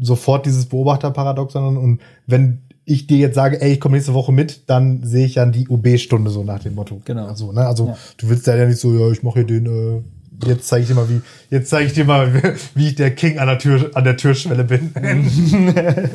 [0.01, 4.69] sofort dieses Beobachterparadoxon und wenn ich dir jetzt sage, ey, ich komme nächste Woche mit,
[4.69, 7.01] dann sehe ich ja die UB-Stunde so nach dem Motto.
[7.05, 7.27] Genau.
[7.27, 7.65] Also, ne?
[7.67, 7.97] also Ja.
[8.17, 10.95] du willst ja nicht so, ja, ich mache hier den, äh, jetzt zeige ich dir
[10.95, 12.31] mal, wie, jetzt zeige ich dir mal,
[12.75, 14.91] wie ich der King an der Tür, an der Türschwelle bin.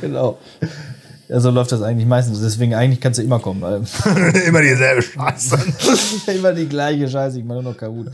[0.00, 0.38] Genau.
[1.28, 2.40] Ja, so läuft das eigentlich meistens.
[2.40, 3.62] Deswegen eigentlich kannst du immer kommen.
[4.46, 5.58] Immer dieselbe Scheiße.
[6.36, 7.38] immer die gleiche Scheiße.
[7.38, 8.08] Ich mache nur noch Kabut.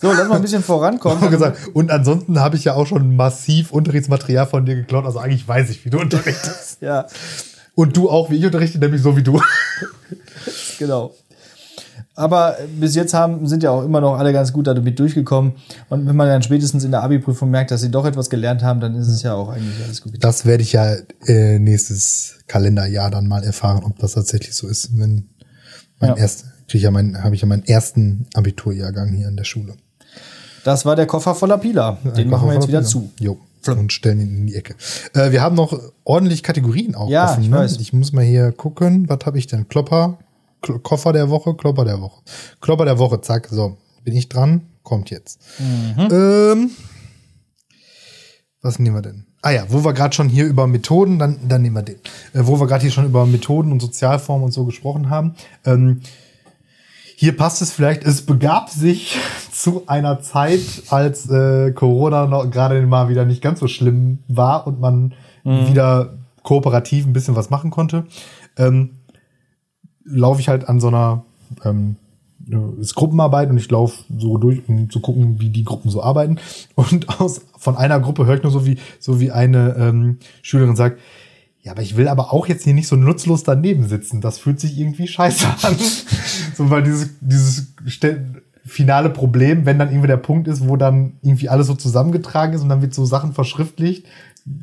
[0.00, 1.30] So, lass mal ein bisschen vorankommen.
[1.30, 1.68] Gesagt.
[1.74, 5.04] Und ansonsten habe ich ja auch schon massiv Unterrichtsmaterial von dir geklaut.
[5.04, 6.80] Also eigentlich weiß ich, wie du unterrichtest.
[6.80, 7.06] Ja,
[7.74, 9.40] Und du auch, wie ich unterrichte, nämlich so wie du.
[10.78, 11.12] genau.
[12.18, 15.52] Aber bis jetzt haben, sind ja auch immer noch alle ganz gut damit durchgekommen.
[15.90, 18.80] Und wenn man dann spätestens in der Abi-Prüfung merkt, dass sie doch etwas gelernt haben,
[18.80, 20.14] dann ist es ja auch eigentlich alles gut.
[20.20, 20.94] Das werde ich ja
[21.26, 24.98] äh, nächstes Kalenderjahr dann mal erfahren, ob das tatsächlich so ist.
[24.98, 25.28] Wenn
[26.00, 26.16] mein Ja.
[26.16, 29.74] erst, krieg ich ja mein, habe ich ja meinen ersten Abiturjahrgang hier in der Schule.
[30.64, 31.98] Das war der Koffer voller Pila.
[32.16, 33.10] Den machen wir jetzt wieder zu.
[33.20, 33.38] Jo.
[33.68, 34.74] Und stellen ihn in die Ecke.
[35.12, 37.42] Äh, wir haben noch ordentlich Kategorien auch Ja, offen.
[37.42, 37.56] ich ne?
[37.56, 37.78] weiß.
[37.78, 39.08] ich muss mal hier gucken.
[39.08, 39.66] Was habe ich denn?
[39.68, 40.25] Klopper, Kl
[40.82, 42.22] Koffer der Woche, Klopper der Woche.
[42.60, 43.48] Klopper der Woche, zack.
[43.50, 44.62] So, bin ich dran?
[44.82, 45.40] Kommt jetzt.
[45.58, 46.08] Mhm.
[46.10, 46.70] Ähm,
[48.62, 49.26] was nehmen wir denn?
[49.42, 51.96] Ah ja, wo wir gerade schon hier über Methoden, dann, dann nehmen wir den.
[52.32, 55.34] Äh, wo wir gerade hier schon über Methoden und Sozialformen und so gesprochen haben.
[55.64, 56.00] Ähm,
[57.16, 59.16] hier passt es vielleicht, es begab sich
[59.52, 64.66] zu einer Zeit, als äh, Corona noch gerade mal wieder nicht ganz so schlimm war
[64.66, 65.14] und man
[65.44, 68.06] wieder kooperativ ein bisschen was machen konnte.
[68.56, 68.95] Ähm,
[70.06, 71.24] laufe ich halt an so einer
[71.64, 71.96] ähm,
[72.50, 76.02] äh, ist Gruppenarbeit und ich laufe so durch, um zu gucken, wie die Gruppen so
[76.02, 76.38] arbeiten.
[76.74, 80.76] Und aus, von einer Gruppe höre ich nur so wie, so wie eine ähm, Schülerin
[80.76, 81.00] sagt,
[81.62, 84.20] ja, aber ich will aber auch jetzt hier nicht so nutzlos daneben sitzen.
[84.20, 85.76] Das fühlt sich irgendwie scheiße an.
[86.54, 87.72] so, weil dieses, dieses
[88.64, 92.62] finale Problem, wenn dann irgendwie der Punkt ist, wo dann irgendwie alles so zusammengetragen ist
[92.62, 94.06] und dann wird so Sachen verschriftlicht,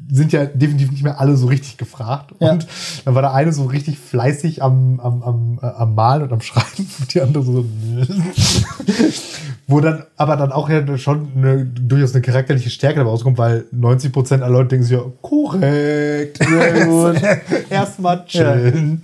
[0.09, 2.34] sind ja definitiv nicht mehr alle so richtig gefragt.
[2.39, 2.51] Ja.
[2.51, 2.67] Und
[3.03, 6.41] dann war der eine so richtig fleißig am, am, am, äh, am Malen und am
[6.41, 7.65] Schreiben und die andere so.
[9.67, 13.65] Wo dann aber dann auch ja schon eine, durchaus eine charakterliche Stärke dabei rauskommt, weil
[13.73, 17.21] 90% aller Leute denken sich ja, korrekt, sehr gut.
[17.69, 19.01] Erstmal chillen.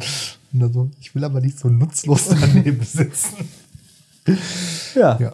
[0.51, 3.47] Und dann so, ich will aber nicht so nutzlos daneben sitzen.
[4.95, 5.17] Ja.
[5.19, 5.33] Ja,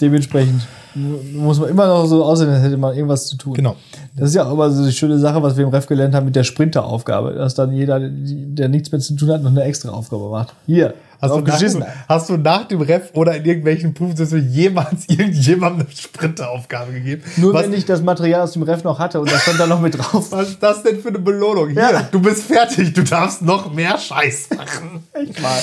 [0.00, 3.54] Dementsprechend muss man immer noch so aussehen, als hätte man irgendwas zu tun.
[3.54, 3.76] genau.
[4.14, 6.26] Das ist ja auch immer so eine schöne Sache, was wir im Ref gelernt haben
[6.26, 9.88] mit der Sprinteraufgabe, dass dann jeder, der nichts mehr zu tun hat, noch eine extra
[9.90, 10.54] Aufgabe macht.
[10.66, 15.04] Hier, Hast du, nach dem, hast du nach dem Ref oder in irgendwelchen Prüfungen jemals
[15.08, 17.22] irgendjemandem eine Sprinteraufgabe gegeben?
[17.36, 19.66] Nur was, wenn ich das Material aus dem Ref noch hatte und da stand da
[19.68, 20.32] noch mit drauf.
[20.32, 21.68] was ist das denn für eine Belohnung?
[21.70, 22.08] Hier, Ja.
[22.10, 25.04] du bist fertig, du darfst noch mehr Scheiß machen.
[25.12, 25.60] Echt mal.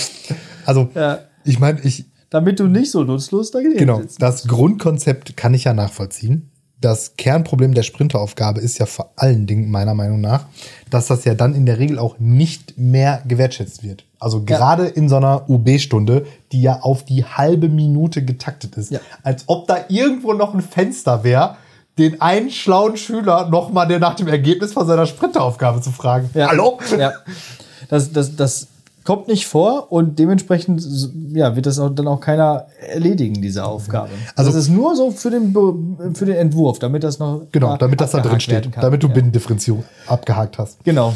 [0.66, 1.20] Also, Ja.
[1.44, 4.22] ich meine, ich, Damit du nicht so nutzlos da genau, sitzt.
[4.22, 6.49] das Grundkonzept kann ich ja nachvollziehen.
[6.82, 10.46] Das Kernproblem der Sprinteraufgabe ist ja vor allen Dingen meiner Meinung nach,
[10.90, 14.06] dass das ja dann in der Regel auch nicht mehr gewertschätzt wird.
[14.20, 18.92] Also gerade in so einer UB-Stunde, die ja auf die halbe Minute getaktet ist.
[18.92, 19.00] Ja.
[19.24, 21.58] Als ob da irgendwo noch ein Fenster wäre,
[21.98, 26.30] den einen schlauen Schüler noch mal der nach dem Ergebnis von seiner Sprinteraufgabe zu fragen.
[26.34, 26.50] Ja.
[26.50, 26.80] Hallo?
[26.98, 27.12] Ja.
[27.90, 28.68] Das, das, das
[29.04, 30.86] kommt nicht vor und dementsprechend
[31.34, 34.10] ja, wird das auch dann auch keiner erledigen, diese Aufgabe.
[34.10, 35.54] Also- Also das ist nur so für den,
[36.14, 38.70] für den Entwurf, damit das noch Genau, damit das da drin steht.
[38.80, 39.14] Damit du ja.
[39.14, 40.84] Binnendifferenzierung abgehakt hast.
[40.84, 41.14] Genau.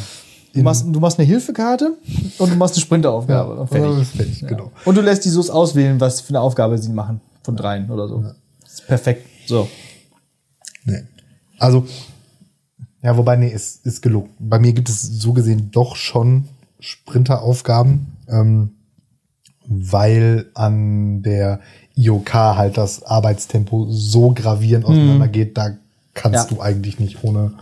[0.54, 1.94] Du machst, du machst eine Hilfekarte
[2.38, 3.56] und du machst eine Sprinteraufgabe.
[3.62, 3.92] und fertig.
[3.96, 4.48] Ja, ist fertig, Ja.
[4.50, 4.72] genau.
[4.86, 7.22] Und du lässt die SUS auswählen, was für eine Aufgabe sie machen.
[7.42, 8.24] Von dreien oder so.
[8.62, 9.26] Das ist perfekt.
[9.48, 9.68] So.
[10.86, 11.04] Nee.
[11.60, 11.86] Also,
[13.02, 14.30] ja, wobei, nee, ist, ist gelogen.
[14.40, 16.46] Bei mir gibt es so gesehen doch schon
[16.84, 18.72] Sprinteraufgaben, ähm,
[19.66, 21.62] weil an der
[21.96, 25.70] IOK halt das Arbeitstempo so gravierend auseinandergeht, da
[26.14, 26.56] kannst Ja.
[26.56, 27.54] du eigentlich nicht ohne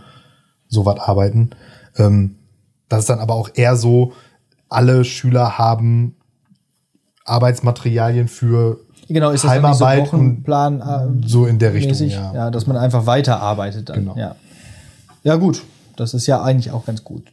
[0.68, 1.50] sowas arbeiten.
[1.96, 2.34] Ähm,
[2.88, 4.12] das ist dann aber auch eher so,
[4.68, 6.16] alle Schüler haben
[7.24, 12.14] Arbeitsmaterialien für Genau, ist das so Heimarbeit und Wochenplan äh, so in der Richtung, mäßig?
[12.14, 12.34] ja.
[12.34, 12.50] Ja.
[12.50, 14.00] dass man einfach weiterarbeitet dann.
[14.00, 14.16] Genau.
[14.16, 14.34] Ja.
[15.22, 15.62] ja, gut.
[15.96, 17.30] Das ist ja eigentlich auch ganz gut.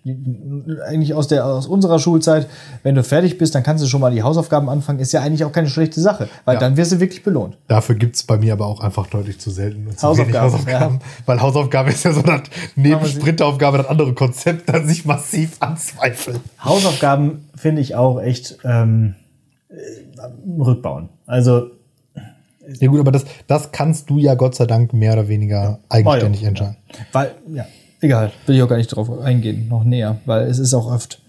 [0.88, 2.48] Eigentlich aus, der, aus unserer Schulzeit,
[2.84, 5.00] wenn du fertig bist, dann kannst du schon mal die Hausaufgaben anfangen.
[5.00, 6.60] Ist ja eigentlich auch keine schlechte Sache, weil Ja.
[6.60, 7.58] dann wirst du wirklich belohnt.
[7.68, 11.00] Dafür gibt's bei mir aber auch einfach deutlich zu selten und zu Hausaufgaben, Hausaufgaben.
[11.26, 12.42] Weil Hausaufgabe ist ja so das
[12.76, 16.40] neben Aber sie- Sprinteraufgabe das andere Konzept, das sich massiv anzweifelt.
[16.64, 19.16] Hausaufgaben finde ich auch echt ähm,
[19.70, 19.76] äh,
[20.62, 21.10] rückbauen.
[21.26, 21.68] Also
[22.80, 26.42] Ja gut, aber das, das kannst du ja Gott sei Dank mehr oder weniger eigenständig
[26.42, 26.50] Oh ja.
[26.50, 26.76] entscheiden.
[27.14, 27.66] Weil, ja,
[28.02, 31.20] egal, will ich auch gar nicht drauf eingehen, noch näher, weil es ist auch oft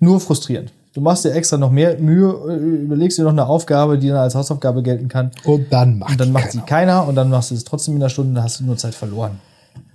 [0.00, 0.72] nur frustrierend.
[0.94, 4.16] Du machst dir extra noch mehr Mühe, äh, überlegst dir noch eine Aufgabe, die dann
[4.16, 5.30] als Hausaufgabe gelten kann.
[5.44, 8.02] Und dann macht Und dann macht sie keiner und dann machst du es trotzdem in
[8.02, 9.38] einer Stunde, dann hast du nur Zeit verloren.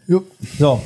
[0.08, 0.24] Jo.
[0.60, 0.82] So.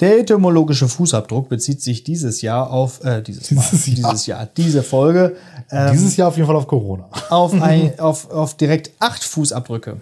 [0.00, 4.10] Der etymologische Fußabdruck bezieht sich dieses Jahr auf, äh, dieses, Mal, Dieses Jahr.
[4.10, 5.36] dieses Jahr, diese Folge,
[5.70, 7.08] ähm, Dieses Jahr auf jeden Fall auf Corona.
[7.28, 9.98] auf, ein, auf, auf direkt acht Fußabdrücke.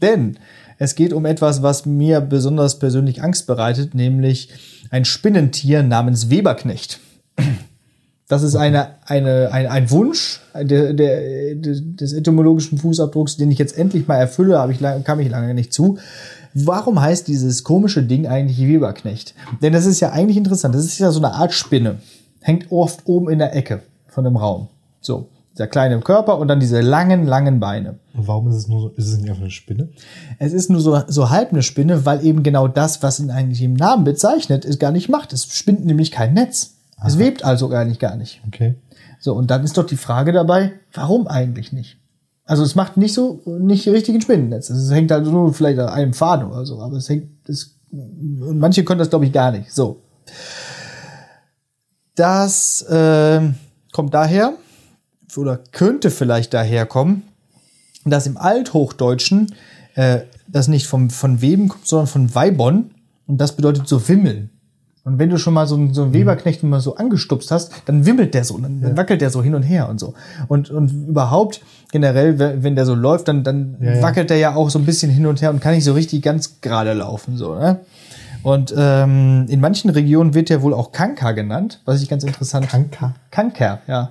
[0.00, 0.36] Denn
[0.78, 4.50] es geht um etwas, was mir besonders persönlich Angst bereitet, nämlich
[4.90, 7.00] ein Spinnentier namens Weberknecht.
[8.28, 13.76] Das ist eine, eine, ein, ein Wunsch der, der, des etymologischen Fußabdrucks, den ich jetzt
[13.76, 15.98] endlich mal erfülle, aber ich kam ich lange nicht zu.
[16.54, 19.34] Warum heißt dieses komische Ding eigentlich Weberknecht?
[19.62, 20.74] Denn das ist ja eigentlich interessant.
[20.74, 21.96] Das ist ja so eine Art Spinne.
[22.40, 24.68] Hängt oft oben in der Ecke von dem Raum.
[25.00, 27.98] So, dieser kleine Körper und dann diese langen, langen Beine.
[28.14, 29.90] Und warum ist es nur so, ist es nicht einfach eine Spinne?
[30.38, 33.62] Es ist nur so, so halb eine Spinne, weil eben genau das, was ihn eigentlich
[33.62, 35.32] im Namen bezeichnet, es gar nicht macht.
[35.32, 36.76] Es spinnt nämlich kein Netz.
[37.04, 38.40] Es webt also gar nicht, gar nicht.
[38.46, 38.76] Okay.
[39.18, 41.98] So, und dann ist doch die Frage dabei, warum eigentlich nicht?
[42.44, 44.70] Also es macht nicht so, nicht die richtigen Spinnennetz.
[44.70, 48.58] Es hängt halt nur vielleicht an einem Faden oder so, aber es hängt, es, und
[48.58, 49.72] manche können das glaube ich gar nicht.
[49.72, 50.02] So.
[52.14, 53.54] Das ähm,
[53.92, 54.54] kommt daher,
[55.38, 57.22] oder könnte vielleicht daher kommen,
[58.04, 59.54] dass im Althochdeutschen
[59.94, 62.90] äh, das nicht vom, von Weben kommt, sondern von Weibon.
[63.26, 64.50] Und das bedeutet so wimmeln.
[65.04, 68.06] Und wenn du schon mal so einen, so einen Weberknecht mal so angestupst hast, dann
[68.06, 70.14] wimmelt der so, dann, dann wackelt der so hin und her und so.
[70.46, 71.60] Und, und überhaupt
[71.90, 74.02] generell, wenn wenn der so läuft, dann, dann Ja, ja.
[74.02, 76.22] wackelt der ja auch so ein bisschen hin und her und kann nicht so richtig
[76.22, 77.36] ganz gerade laufen.
[77.36, 77.80] So, ne?
[78.44, 82.68] Und ähm, in manchen Regionen wird der wohl auch Kanker genannt, was ich ganz interessant
[82.68, 83.14] Kanker.
[83.30, 84.10] Kanker, ja.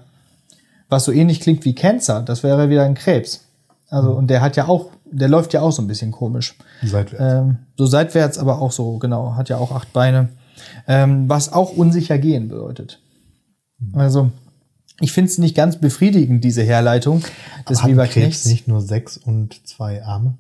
[0.92, 3.46] Was so ähnlich klingt wie Cancer, das wäre wieder ein Krebs.
[3.90, 6.58] Also, und der hat ja auch, der läuft ja auch so ein bisschen komisch.
[6.84, 7.26] Seitwärts.
[7.26, 10.30] Ähm, so seitwärts, aber auch so, genau, hat ja auch acht Beine.
[10.88, 13.02] Ähm, was auch unsicher gehen bedeutet.
[13.94, 14.32] Also,
[15.00, 17.24] ich finde es nicht ganz befriedigend, diese Herleitung
[17.70, 18.46] des ein Krebs Weberknechts.
[18.48, 20.38] nicht nur sechs und zwei Arme?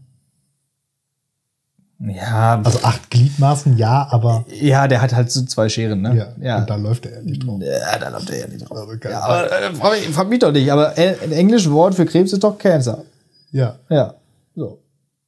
[2.04, 6.16] Ja, Also acht Gliedmaßen, ja, aber ja, der hat halt so zwei Scheren, ne?
[6.16, 6.58] ja, ja.
[6.60, 7.62] und da läuft er nicht drauf.
[7.62, 8.78] ja da läuft er ja nicht drauf.
[8.78, 12.06] Also Ja, aber äh, frag, mich, frag mich doch nicht, aber ein englisches Wort für
[12.06, 13.04] Krebs ist doch Cancer.
[13.52, 13.76] Ja.
[13.90, 14.16] Ja,
[14.56, 14.80] so.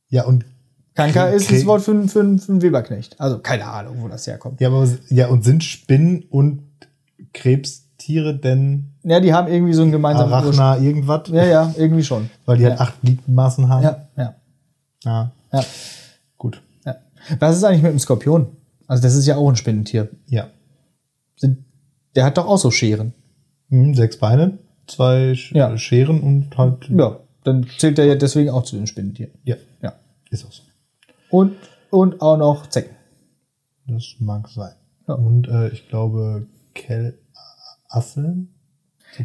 [0.10, 0.46] Ja, und
[0.96, 3.20] Kanker Kre- ist das Wort für, für, für einen Weberknecht.
[3.20, 4.60] Also keine Ahnung, wo das herkommt.
[4.62, 6.64] ja, aber ja, und sind Spinnen und
[7.34, 11.28] Krebstiere denn Ja, die haben irgendwie so einen gemeinsamen Arachna irgendwas?
[11.30, 12.30] Ja, ja, irgendwie schon.
[12.46, 12.82] Weil die halt ja.
[12.82, 13.84] acht Gliedmaßen haben?
[13.84, 14.36] Ja, ja, ja.
[15.52, 15.66] ja, ja.
[17.40, 18.56] Was ist eigentlich mit dem Skorpion?
[18.88, 20.10] Also das ist ja auch ein Spinnentier.
[20.28, 20.50] Ja.
[21.36, 21.64] Sind,
[22.16, 23.14] der hat doch auch so Scheren.
[23.70, 25.78] Hm, sechs Beine, zwei Sch Ja.
[25.78, 26.90] Scheren und halt.
[26.90, 29.32] Ja, dann zählt er ja deswegen auch zu den Spinnentieren.
[29.44, 29.94] Ja, Ja.
[30.30, 30.64] ist auch so.
[31.30, 31.56] Und,
[31.90, 32.96] und auch noch Zecken.
[33.88, 34.74] Das mag sein.
[35.08, 35.16] Ja.
[35.16, 38.53] Und äh, ich glaube, Kellasseln.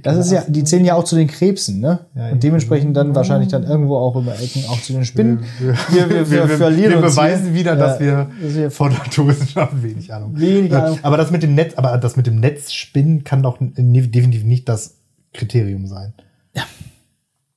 [0.02, 2.00] Das ist ja, die zählen ja auch zu den Krebsen, ne?
[2.14, 5.44] Ja, und dementsprechend dann wahrscheinlich dann irgendwo auch über Ecken auch zu den Spinnen.
[5.58, 10.12] Wir, Wir, wir, wir, verlieren wir beweisen wieder, Ja, dass wir wir von Naturwissenschaften wenig
[10.12, 10.98] Ahnung Wenig Ahnung.
[11.02, 14.96] Aber das mit dem Netz, aber das mit dem Netzspinnen kann doch definitiv nicht das
[15.32, 16.12] Kriterium sein.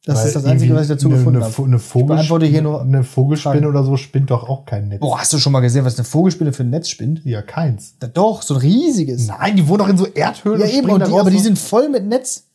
[0.03, 1.63] Das Weil ist das Einzige, was ich dazu eine, gefunden eine, habe.
[1.63, 4.99] Eine, Vogel, beantworte hier nur eine Vogelspinne oder so spinnt doch auch kein Netz.
[4.99, 7.23] Boah, hast du schon mal gesehen, was eine Vogelspinne für ein Netz spinnt?
[7.23, 7.93] Ja, keins.
[7.99, 9.27] Da doch, so ein riesiges.
[9.27, 10.59] Nein, die wohnen doch in so Erdhöhlen.
[10.59, 12.45] ja, und eben, die, aber die sind voll mit Netz.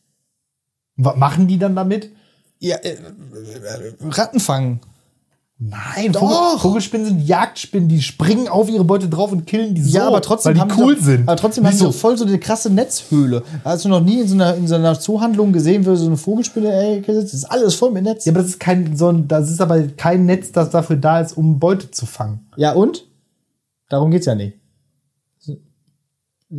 [0.97, 2.11] Was machen die dann damit?
[2.59, 2.97] Ja, äh,
[4.01, 4.81] Ratten fangen.
[5.59, 6.19] Nein, Doch.
[6.19, 10.07] Vogel, Vogelspinnen sind Jagdspinnen, die springen auf ihre Beute drauf und killen die so, ja,
[10.07, 11.27] aber trotzdem weil die haben cool doch, sind.
[11.27, 13.41] Aber trotzdem Nicht haben sie voll so eine krasse Netzhöhle.
[13.65, 16.17] Hast du noch nie in so einer, in so einer Zoohandlung gesehen, wo so eine
[16.17, 17.33] Vogelspinne ey, sitzt?
[17.33, 18.25] Das ist alles voll mit Netz.
[18.25, 21.21] Ja, aber das ist kein so ein, das ist aber kein Netz, das dafür da
[21.21, 22.47] ist, um Beute zu fangen.
[22.55, 23.05] Ja, und?
[23.89, 24.59] Darum geht's ja nicht.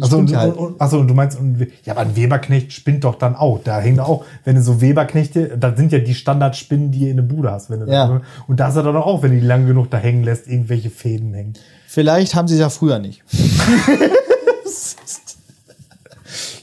[0.01, 0.55] Also und, halt.
[0.55, 3.61] und, und du meinst, und, ja, aber ein Weberknecht spinnt doch dann auch.
[3.65, 7.17] Da hängt auch, wenn du so Weberknechte, das sind ja die Standardspinnen, die du in
[7.17, 7.71] der Bude hast.
[7.71, 8.07] Wenn du Ja.
[8.07, 10.47] da, und da ist er dann auch, wenn du die lang genug da hängen lässt,
[10.47, 11.55] irgendwelche Fäden hängen.
[11.87, 13.23] Vielleicht haben sie es ja früher nicht.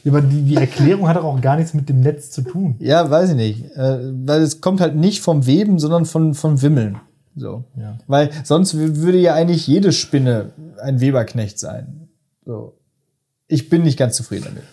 [0.03, 2.75] Ja, aber die, die Erklärung hat doch auch gar nichts mit dem Netz zu tun.
[2.77, 3.71] Ja, weiß ich nicht.
[3.75, 6.97] Äh, weil es kommt halt nicht vom Weben, sondern von, vom Wimmeln.
[7.35, 7.63] So.
[7.75, 7.97] Ja.
[8.05, 10.51] Weil sonst würde ja eigentlich jede Spinne
[10.81, 12.07] ein Weberknecht sein.
[12.45, 12.73] So.
[13.47, 14.63] Ich bin nicht ganz zufrieden damit.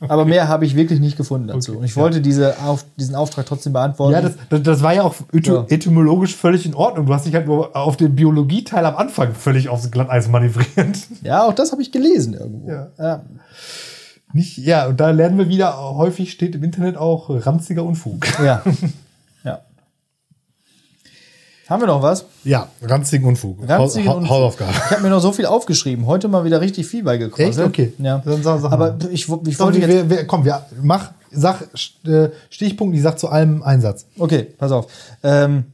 [0.00, 1.72] Aber mehr habe ich wirklich nicht gefunden dazu.
[1.72, 2.00] Okay, Und ich ja.
[2.02, 4.14] wollte diese auf, diesen Auftrag trotzdem beantworten.
[4.14, 5.66] Ja, das, das, das war ja auch Ja.
[5.68, 7.04] etymologisch völlig in Ordnung.
[7.04, 10.96] Du hast dich halt nur auf den Biologieteil am Anfang völlig aufs Glatteis manövriert.
[11.22, 12.66] ja, auch das habe ich gelesen irgendwo.
[12.70, 12.88] Ja.
[12.98, 13.22] Ja.
[14.32, 18.26] Nicht, ja, und da lernen wir wieder, häufig steht im Internet auch ranziger Unfug.
[18.42, 18.62] Ja.
[21.68, 22.24] Haben wir noch was?
[22.44, 23.58] Ja, ranzigen Unfug.
[23.68, 24.30] Ranzigen Haus- Unfug.
[24.30, 24.70] Hausaufgabe.
[24.72, 26.06] Ich habe mir noch so viel aufgeschrieben.
[26.06, 27.50] Heute mal wieder richtig viel beigekommen.
[27.50, 27.58] Echt?
[27.58, 27.92] Okay.
[27.98, 28.22] Ja.
[28.24, 29.88] Dann sag- sag Aber ich, ich wollte wir, jetzt.
[29.88, 31.68] wir, wir, komm, wir, mach, sag,
[32.06, 34.06] äh, Stichpunkt, ich sag zu allem Einsatz.
[34.18, 34.86] Okay, pass auf.
[35.22, 35.64] Ähm,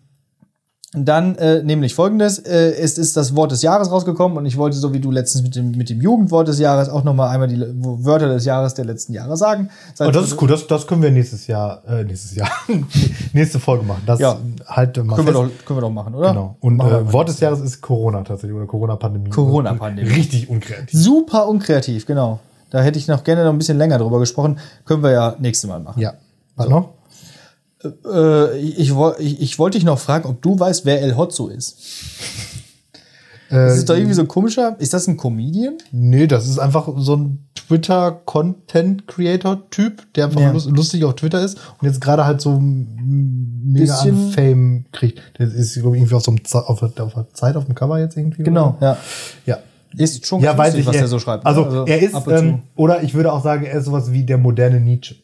[0.97, 4.77] dann äh, nämlich folgendes: äh, Es ist das Wort des Jahres rausgekommen und ich wollte,
[4.77, 7.61] so wie du letztens mit dem, mit dem Jugendwort des Jahres, auch nochmal einmal die
[7.61, 9.71] Wörter des Jahres der letzten Jahre sagen.
[9.95, 12.49] Seit- Oh, das ist cool, das, das können wir nächstes Jahr, äh, nächstes Jahr,
[13.33, 14.03] nächste Folge machen.
[14.07, 14.39] Das Ja.
[14.67, 16.29] halt mal Können wir, doch, können wir doch machen, oder?
[16.29, 16.57] Genau.
[16.61, 17.13] Und äh.
[17.13, 19.31] Wort des Jahres ist Corona tatsächlich oder Corona-Pandemie.
[19.31, 20.09] Corona-Pandemie.
[20.11, 20.91] Richtig unkreativ.
[20.93, 22.39] Super unkreativ, genau.
[22.71, 24.59] Da hätte ich noch gerne noch ein bisschen länger drüber gesprochen.
[24.85, 26.01] Können wir ja nächstes Mal machen.
[26.01, 26.15] Ja.
[26.57, 26.91] Was noch?
[27.85, 31.77] Äh, ich, ich, ich, wollte dich noch fragen, ob du weißt, wer El Hotzo ist.
[33.51, 34.77] Äh, Das ist doch irgendwie so ein komischer.
[34.79, 35.75] Ist das ein Comedian?
[35.93, 40.51] nee, das ist einfach so ein Twitter-Content-Creator-Typ, der einfach Ja.
[40.53, 45.21] lust- lustig auf Twitter ist und jetzt gerade halt so mega an Fame kriegt.
[45.39, 47.75] Der ist glaub ich, irgendwie auf so einem auf, der- auf der Zeit auf dem
[47.75, 48.43] Cover jetzt irgendwie.
[48.43, 48.99] Genau, oder?
[49.47, 49.57] ja.
[49.57, 49.59] Ja.
[49.97, 51.45] Ist schon Ja, lustig, ich, was er, der so schreibt.
[51.45, 51.51] ne?
[51.51, 54.81] Also, er ist, ähm, oder ich würde auch sagen, er ist sowas wie der moderne
[54.81, 55.15] Nietzsche.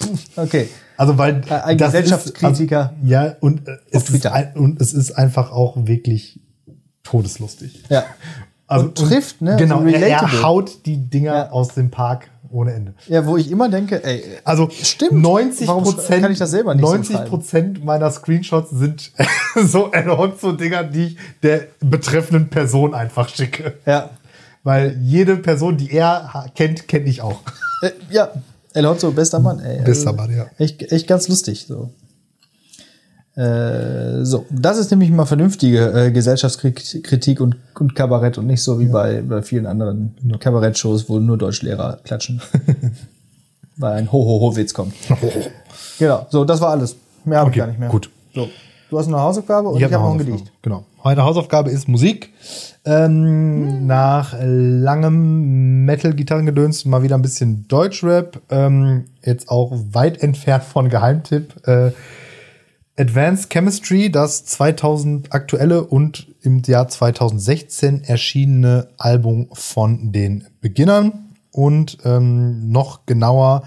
[0.36, 0.68] okay.
[0.96, 2.80] Also weil Äh, ein das Gesellschaftskritiker.
[2.80, 6.40] Ist, also, ja und äh, es ist ein, und es ist einfach auch wirklich
[7.02, 7.84] todeslustig.
[7.88, 8.04] Ja.
[8.66, 9.56] Also Und trifft, ne?
[9.56, 11.50] Genau, Also er, er haut die Dinger Ja.
[11.50, 12.94] aus dem Park ohne Ende.
[13.06, 15.22] Ja, wo ich immer denke, ey, Also Stimmt.
[15.22, 19.12] 90 Warum Prozent, kann ich das selber nicht so 90 Prozent meiner Screenshots sind
[19.66, 19.90] so
[20.40, 23.74] so Dinger, die ich der betreffenden Person einfach schicke.
[23.86, 24.10] ja.
[24.64, 27.40] Weil jede Person, die er kennt, kenne ich auch.
[27.80, 28.30] Äh, ja,
[28.74, 29.78] El Hotzo, bester Mann, ey.
[29.78, 30.46] Also Bester Mann, ja.
[30.58, 31.90] Echt, echt ganz lustig, so.
[33.34, 38.80] Äh, so, das ist nämlich mal vernünftige äh, Gesellschaftskritik und, und Kabarett und nicht so
[38.80, 42.42] wie bei, bei vielen anderen Kabarettshows, wo nur Deutschlehrer klatschen.
[43.76, 44.92] Weil ein Ho-Ho-Ho-Witz kommt.
[46.00, 46.96] Genau, so, das war alles.
[47.24, 47.88] Mehr habe Okay, ich gar nicht mehr.
[47.90, 48.10] gut.
[48.34, 48.48] So,
[48.90, 50.50] du hast eine Hausaufgabe und ich, hab habe noch ein Gedicht.
[50.62, 50.84] Genau.
[51.08, 52.34] Meine Hausaufgabe ist Musik.
[52.84, 58.42] Ähm, Nach langem Metal-Gitarrengedöns mal wieder ein bisschen Deutschrap.
[58.50, 61.66] Ähm, jetzt auch weit entfernt von Geheimtipp.
[61.66, 61.92] Äh,
[62.98, 71.30] Advanced Chemistry, das 2000 aktuelle und im Jahr 2016 erschienene Album von den Beginnern.
[71.52, 73.62] Und ähm, noch genauer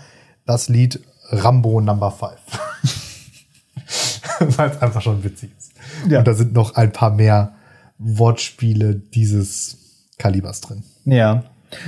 [0.45, 0.99] das Lied
[1.31, 2.37] Rambo Number 5.
[4.57, 5.71] Weil es einfach schon witzig ist.
[6.09, 6.19] Ja.
[6.19, 7.53] Und da sind noch ein paar mehr
[7.97, 9.77] Wortspiele dieses
[10.17, 10.83] Kalibers drin.
[11.05, 11.43] Ja.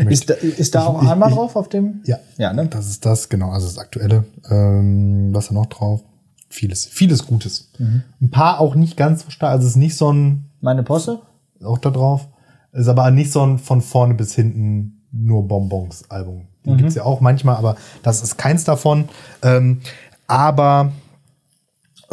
[0.08, 2.02] Ist da, ist da auch ich- einmal ich- drauf auf dem?
[2.06, 2.18] Ja.
[2.38, 2.68] Ja, ne?
[2.68, 4.24] Das ist das, genau, also das aktuelle.
[4.50, 6.02] Ähm, was da noch drauf?
[6.50, 7.72] Vieles, vieles Gutes.
[7.80, 8.04] Mhm.
[8.22, 9.52] Ein paar auch nicht ganz so stark.
[9.52, 11.20] Also es ist nicht so ein, Meine Posse?
[11.64, 12.28] auch da drauf,
[12.72, 16.48] ist aber nicht so ein von vorne bis hinten nur Bonbons Album.
[16.66, 16.78] Die Mhm.
[16.78, 19.10] gibt's ja auch manchmal, aber das ist keins davon.
[19.42, 19.82] Ähm,
[20.28, 20.92] aber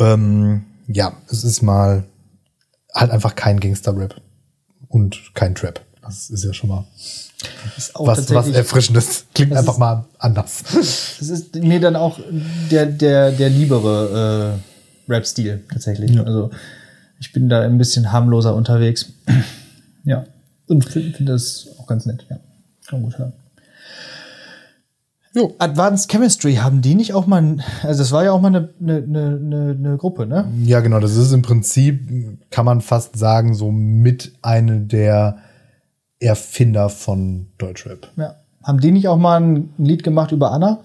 [0.01, 2.05] ähm, ja, es ist mal
[2.95, 4.21] halt einfach kein Gangster-Rap
[4.89, 5.81] und kein Trap.
[6.03, 6.85] Das ist ja schon mal
[7.95, 9.27] was, was Erfrischendes.
[9.35, 10.63] Klingt einfach ist- mal anders.
[10.73, 12.19] Das ist mir dann auch
[12.71, 14.59] der, der, der liebere
[15.09, 16.11] äh, Rap-Stil tatsächlich.
[16.13, 16.25] Ja.
[16.25, 16.51] Also
[17.21, 19.13] ich bin da ein bisschen harmloser unterwegs.
[20.05, 20.25] ja.
[20.67, 22.39] Und finde find das auch ganz nett, ja.
[22.87, 23.33] Kann gut hören.
[25.35, 25.55] Jo.
[25.59, 28.68] Advanced Chemistry, haben die nicht auch mal, ein- also das war ja auch mal eine,
[28.81, 30.51] eine, eine, eine Gruppe, ne?
[30.64, 30.99] Ja, genau.
[30.99, 32.11] Das ist im Prinzip,
[32.51, 35.39] kann man fast sagen, so mit eine der
[36.18, 38.09] Erfinder von Deutschrap.
[38.16, 38.35] Ja.
[38.62, 40.81] Haben die nicht auch mal ein Lied gemacht über Anna?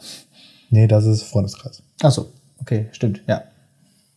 [0.70, 1.82] Nee, das ist Freundeskreis.
[2.04, 2.32] Ach so,
[2.62, 3.42] okay, stimmt, ja.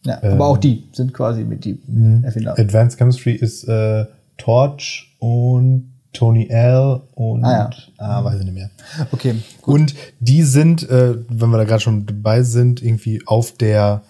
[0.04, 0.34] Ja, Ähm.
[0.34, 1.80] aber auch die sind quasi mit die
[2.22, 2.56] Erfinder.
[2.58, 4.06] Advanced Chemistry ist äh,
[4.36, 7.70] Torch und Tony L und Ah, ja.
[7.98, 8.70] ah, weiß ich nicht mehr.
[9.12, 14.02] Okay, Und die sind, äh, wenn wir da gerade schon dabei sind, irgendwie auf der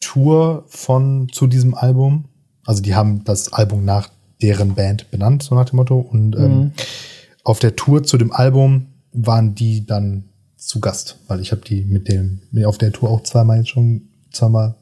[0.00, 2.24] Tour von zu diesem Album.
[2.64, 4.08] Also die haben das Album nach
[4.42, 6.00] deren Band benannt, so nach dem Motto.
[6.00, 6.72] Und ähm,
[7.44, 10.24] auf der Tour zu dem Album waren die dann
[10.56, 13.68] zu Gast, weil ich habe die mit dem mit auf der Tour auch zweimal jetzt
[13.68, 14.74] schon zweimal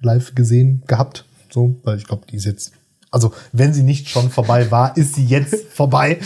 [0.00, 2.72] live gesehen gehabt, so, weil ich glaube, die ist jetzt
[3.10, 6.18] also wenn sie nicht schon vorbei war, ist sie jetzt vorbei.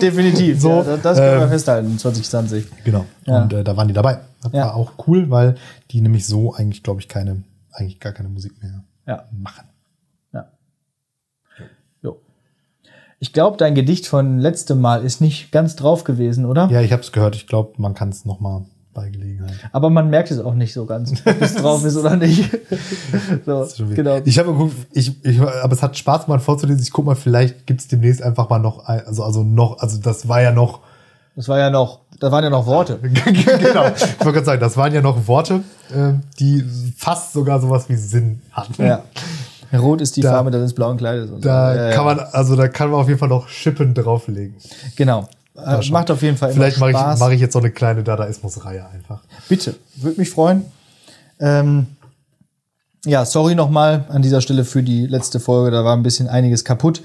[0.00, 0.60] definitiv.
[0.60, 2.66] So, ja, das können wir ähm, festhalten, 2020.
[2.84, 3.04] Genau.
[3.26, 3.42] Ja.
[3.42, 4.20] Und äh, da waren die dabei.
[4.42, 4.66] Das Ja.
[4.66, 5.56] war auch cool, weil
[5.90, 9.24] die nämlich so eigentlich, glaube ich, keine, eigentlich gar keine Musik mehr Ja.
[9.32, 9.64] machen.
[10.32, 10.48] Ja.
[12.02, 12.18] Jo.
[13.20, 16.68] Ich glaube, dein Gedicht von letztem Mal ist nicht ganz drauf gewesen, oder?
[16.70, 17.36] Ja, ich habe es gehört.
[17.36, 18.64] Ich glaube, man kann es noch mal
[18.94, 19.52] bei Gelegenheit.
[19.72, 22.50] Aber man merkt es auch nicht so ganz, ob es drauf ist oder nicht.
[23.44, 24.20] so, genau.
[24.24, 26.82] Ich habe geguckt, ich, ich, aber es hat Spaß mal vorzulesen.
[26.82, 30.28] Ich guck mal, vielleicht gibt's demnächst einfach mal noch, ein, also also noch, also das
[30.28, 30.80] war ja noch,
[31.36, 32.98] Das war ja noch, da waren ja noch Worte.
[33.02, 33.88] genau.
[33.88, 36.64] Ich wollte gerade sagen, das waren ja noch Worte, äh, die
[36.96, 38.82] fast sogar sowas wie Sinn hatten.
[38.84, 39.02] Ja.
[39.76, 41.30] Rot ist die Da- Farbe deines blauen Kleides.
[41.30, 41.90] Und Da ja.
[41.96, 44.54] kann man, also da kann man auf jeden Fall noch Schippen drauflegen.
[44.94, 45.28] Genau.
[45.56, 48.02] Äh, macht auf jeden Fall immer Vielleicht mache ich, mach ich jetzt so eine kleine
[48.02, 49.22] Dadaismus-Reihe einfach.
[49.48, 50.64] Bitte, würde mich freuen.
[51.38, 51.86] Ähm,
[53.04, 55.70] ja, sorry nochmal an dieser Stelle für die letzte Folge.
[55.70, 57.02] Da war ein bisschen einiges kaputt.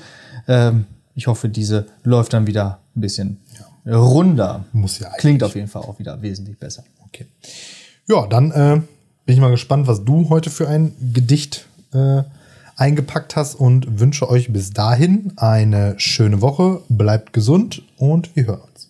[0.47, 3.37] Ähm, ich hoffe, diese läuft dann wieder ein bisschen
[3.85, 4.65] runder.
[4.71, 5.19] Muss ja eigentlich.
[5.19, 6.83] Klingt auf jeden Fall auch wieder wesentlich besser.
[7.05, 7.27] Okay.
[8.07, 8.81] Ja, dann äh,
[9.25, 12.23] bin ich mal gespannt, was du heute für ein Gedicht äh,
[12.80, 16.82] eingepackt hast und wünsche euch bis dahin eine schöne Woche.
[16.89, 18.89] Bleibt gesund und wir hören uns.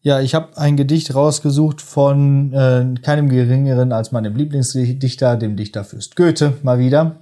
[0.00, 5.84] Ja, ich habe ein Gedicht rausgesucht von äh, keinem geringeren als meinem Lieblingsdichter, dem Dichter
[5.84, 7.16] Fürst Goethe, mal wieder.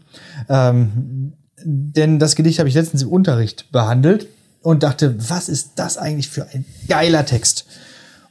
[0.49, 1.33] Ähm,
[1.65, 4.29] denn das Gedicht habe ich letztens im Unterricht behandelt
[4.63, 7.67] und dachte, was ist das eigentlich für ein geiler Text?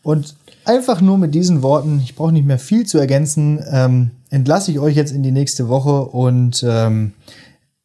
[0.04, 0.36] Und
[0.66, 4.80] einfach nur mit diesen Worten, ich brauche nicht mehr viel zu ergänzen, ähm, entlasse ich
[4.80, 7.14] euch jetzt in die nächste Woche und ähm,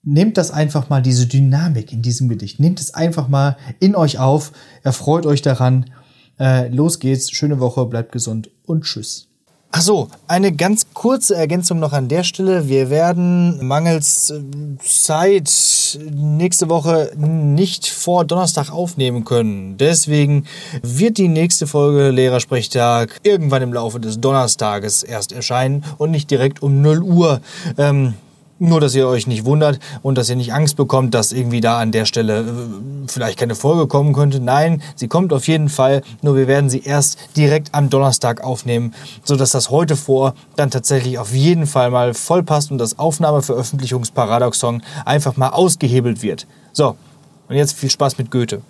[0.02, 4.18] nehmt das einfach mal, diese Dynamik in diesem Gedicht, nehmt es einfach mal in euch
[4.18, 4.52] auf,
[4.82, 5.90] erfreut euch daran.
[6.38, 9.29] Äh, los geht's, schöne Woche, bleibt gesund und tschüss.
[9.72, 12.68] Ach so, eine ganz kurze Ergänzung noch an der Stelle.
[12.68, 14.42] Wir werden mangels äh,
[14.84, 15.48] Zeit
[16.10, 19.76] nächste Woche nicht vor Donnerstag aufnehmen können.
[19.78, 20.46] Deswegen
[20.82, 26.64] wird die nächste Folge Lehrersprechtag irgendwann im Laufe des Donnerstages erst erscheinen und nicht direkt
[26.64, 27.40] um 0 Uhr.
[27.78, 28.14] Ähm,
[28.60, 31.78] nur, dass ihr euch nicht wundert und dass ihr nicht Angst bekommt, dass irgendwie da
[31.78, 32.44] an der Stelle äh,
[33.08, 34.40] vielleicht keine Folge kommen könnte.
[34.40, 36.02] Nein, sie kommt auf jeden Fall.
[36.22, 38.94] Nur wir werden sie erst direkt am Donnerstag aufnehmen,
[39.24, 44.82] sodass das heute vor dann tatsächlich auf jeden Fall mal voll passt und das Aufnahmeveröffentlichungsparadoxon
[45.04, 46.46] einfach mal ausgehebelt wird.
[46.72, 46.96] So,
[47.48, 48.62] und jetzt viel Spaß mit Goethe.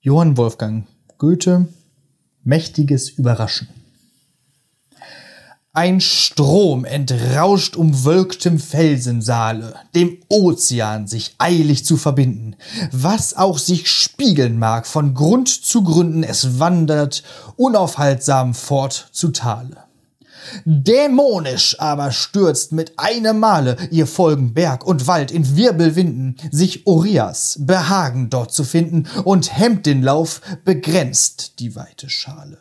[0.00, 0.86] Johann Wolfgang
[1.18, 1.68] Goethe,
[2.44, 3.77] mächtiges Überraschen.
[5.80, 12.56] Ein Strom entrauscht umwölktem Felsensaale, dem Ozean sich eilig zu verbinden.
[12.90, 17.22] Was auch sich spiegeln mag, von Grund zu Gründen, es wandert
[17.54, 19.84] unaufhaltsam fort zu Tale.
[20.64, 27.56] Dämonisch aber stürzt mit einem Male ihr Folgen Berg und Wald in Wirbelwinden, sich Urias
[27.60, 32.58] Behagen dort zu finden und hemmt den Lauf, begrenzt die weite Schale.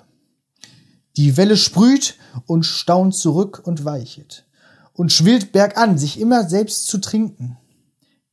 [1.17, 2.15] Die Welle sprüht
[2.45, 4.45] und staunt zurück und weichet
[4.93, 7.57] und schwillt bergan, sich immer selbst zu trinken.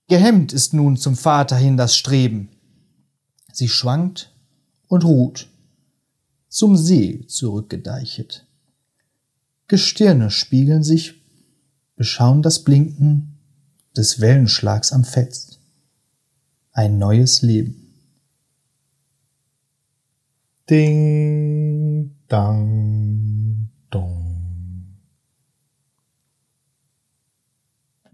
[0.08, 2.50] Gehemmt ist nun zum Vater hin das Streben.
[3.52, 4.34] Sie schwankt
[4.86, 5.48] und ruht,
[6.48, 8.46] zum See zurückgedeichet.
[9.66, 11.14] Gestirne spiegeln sich,
[11.96, 13.38] beschauen das Blinken
[13.96, 15.58] des Wellenschlags am Fels.
[16.72, 17.94] Ein neues Leben.
[20.68, 22.66] Ding, 当
[23.88, 24.33] 咚。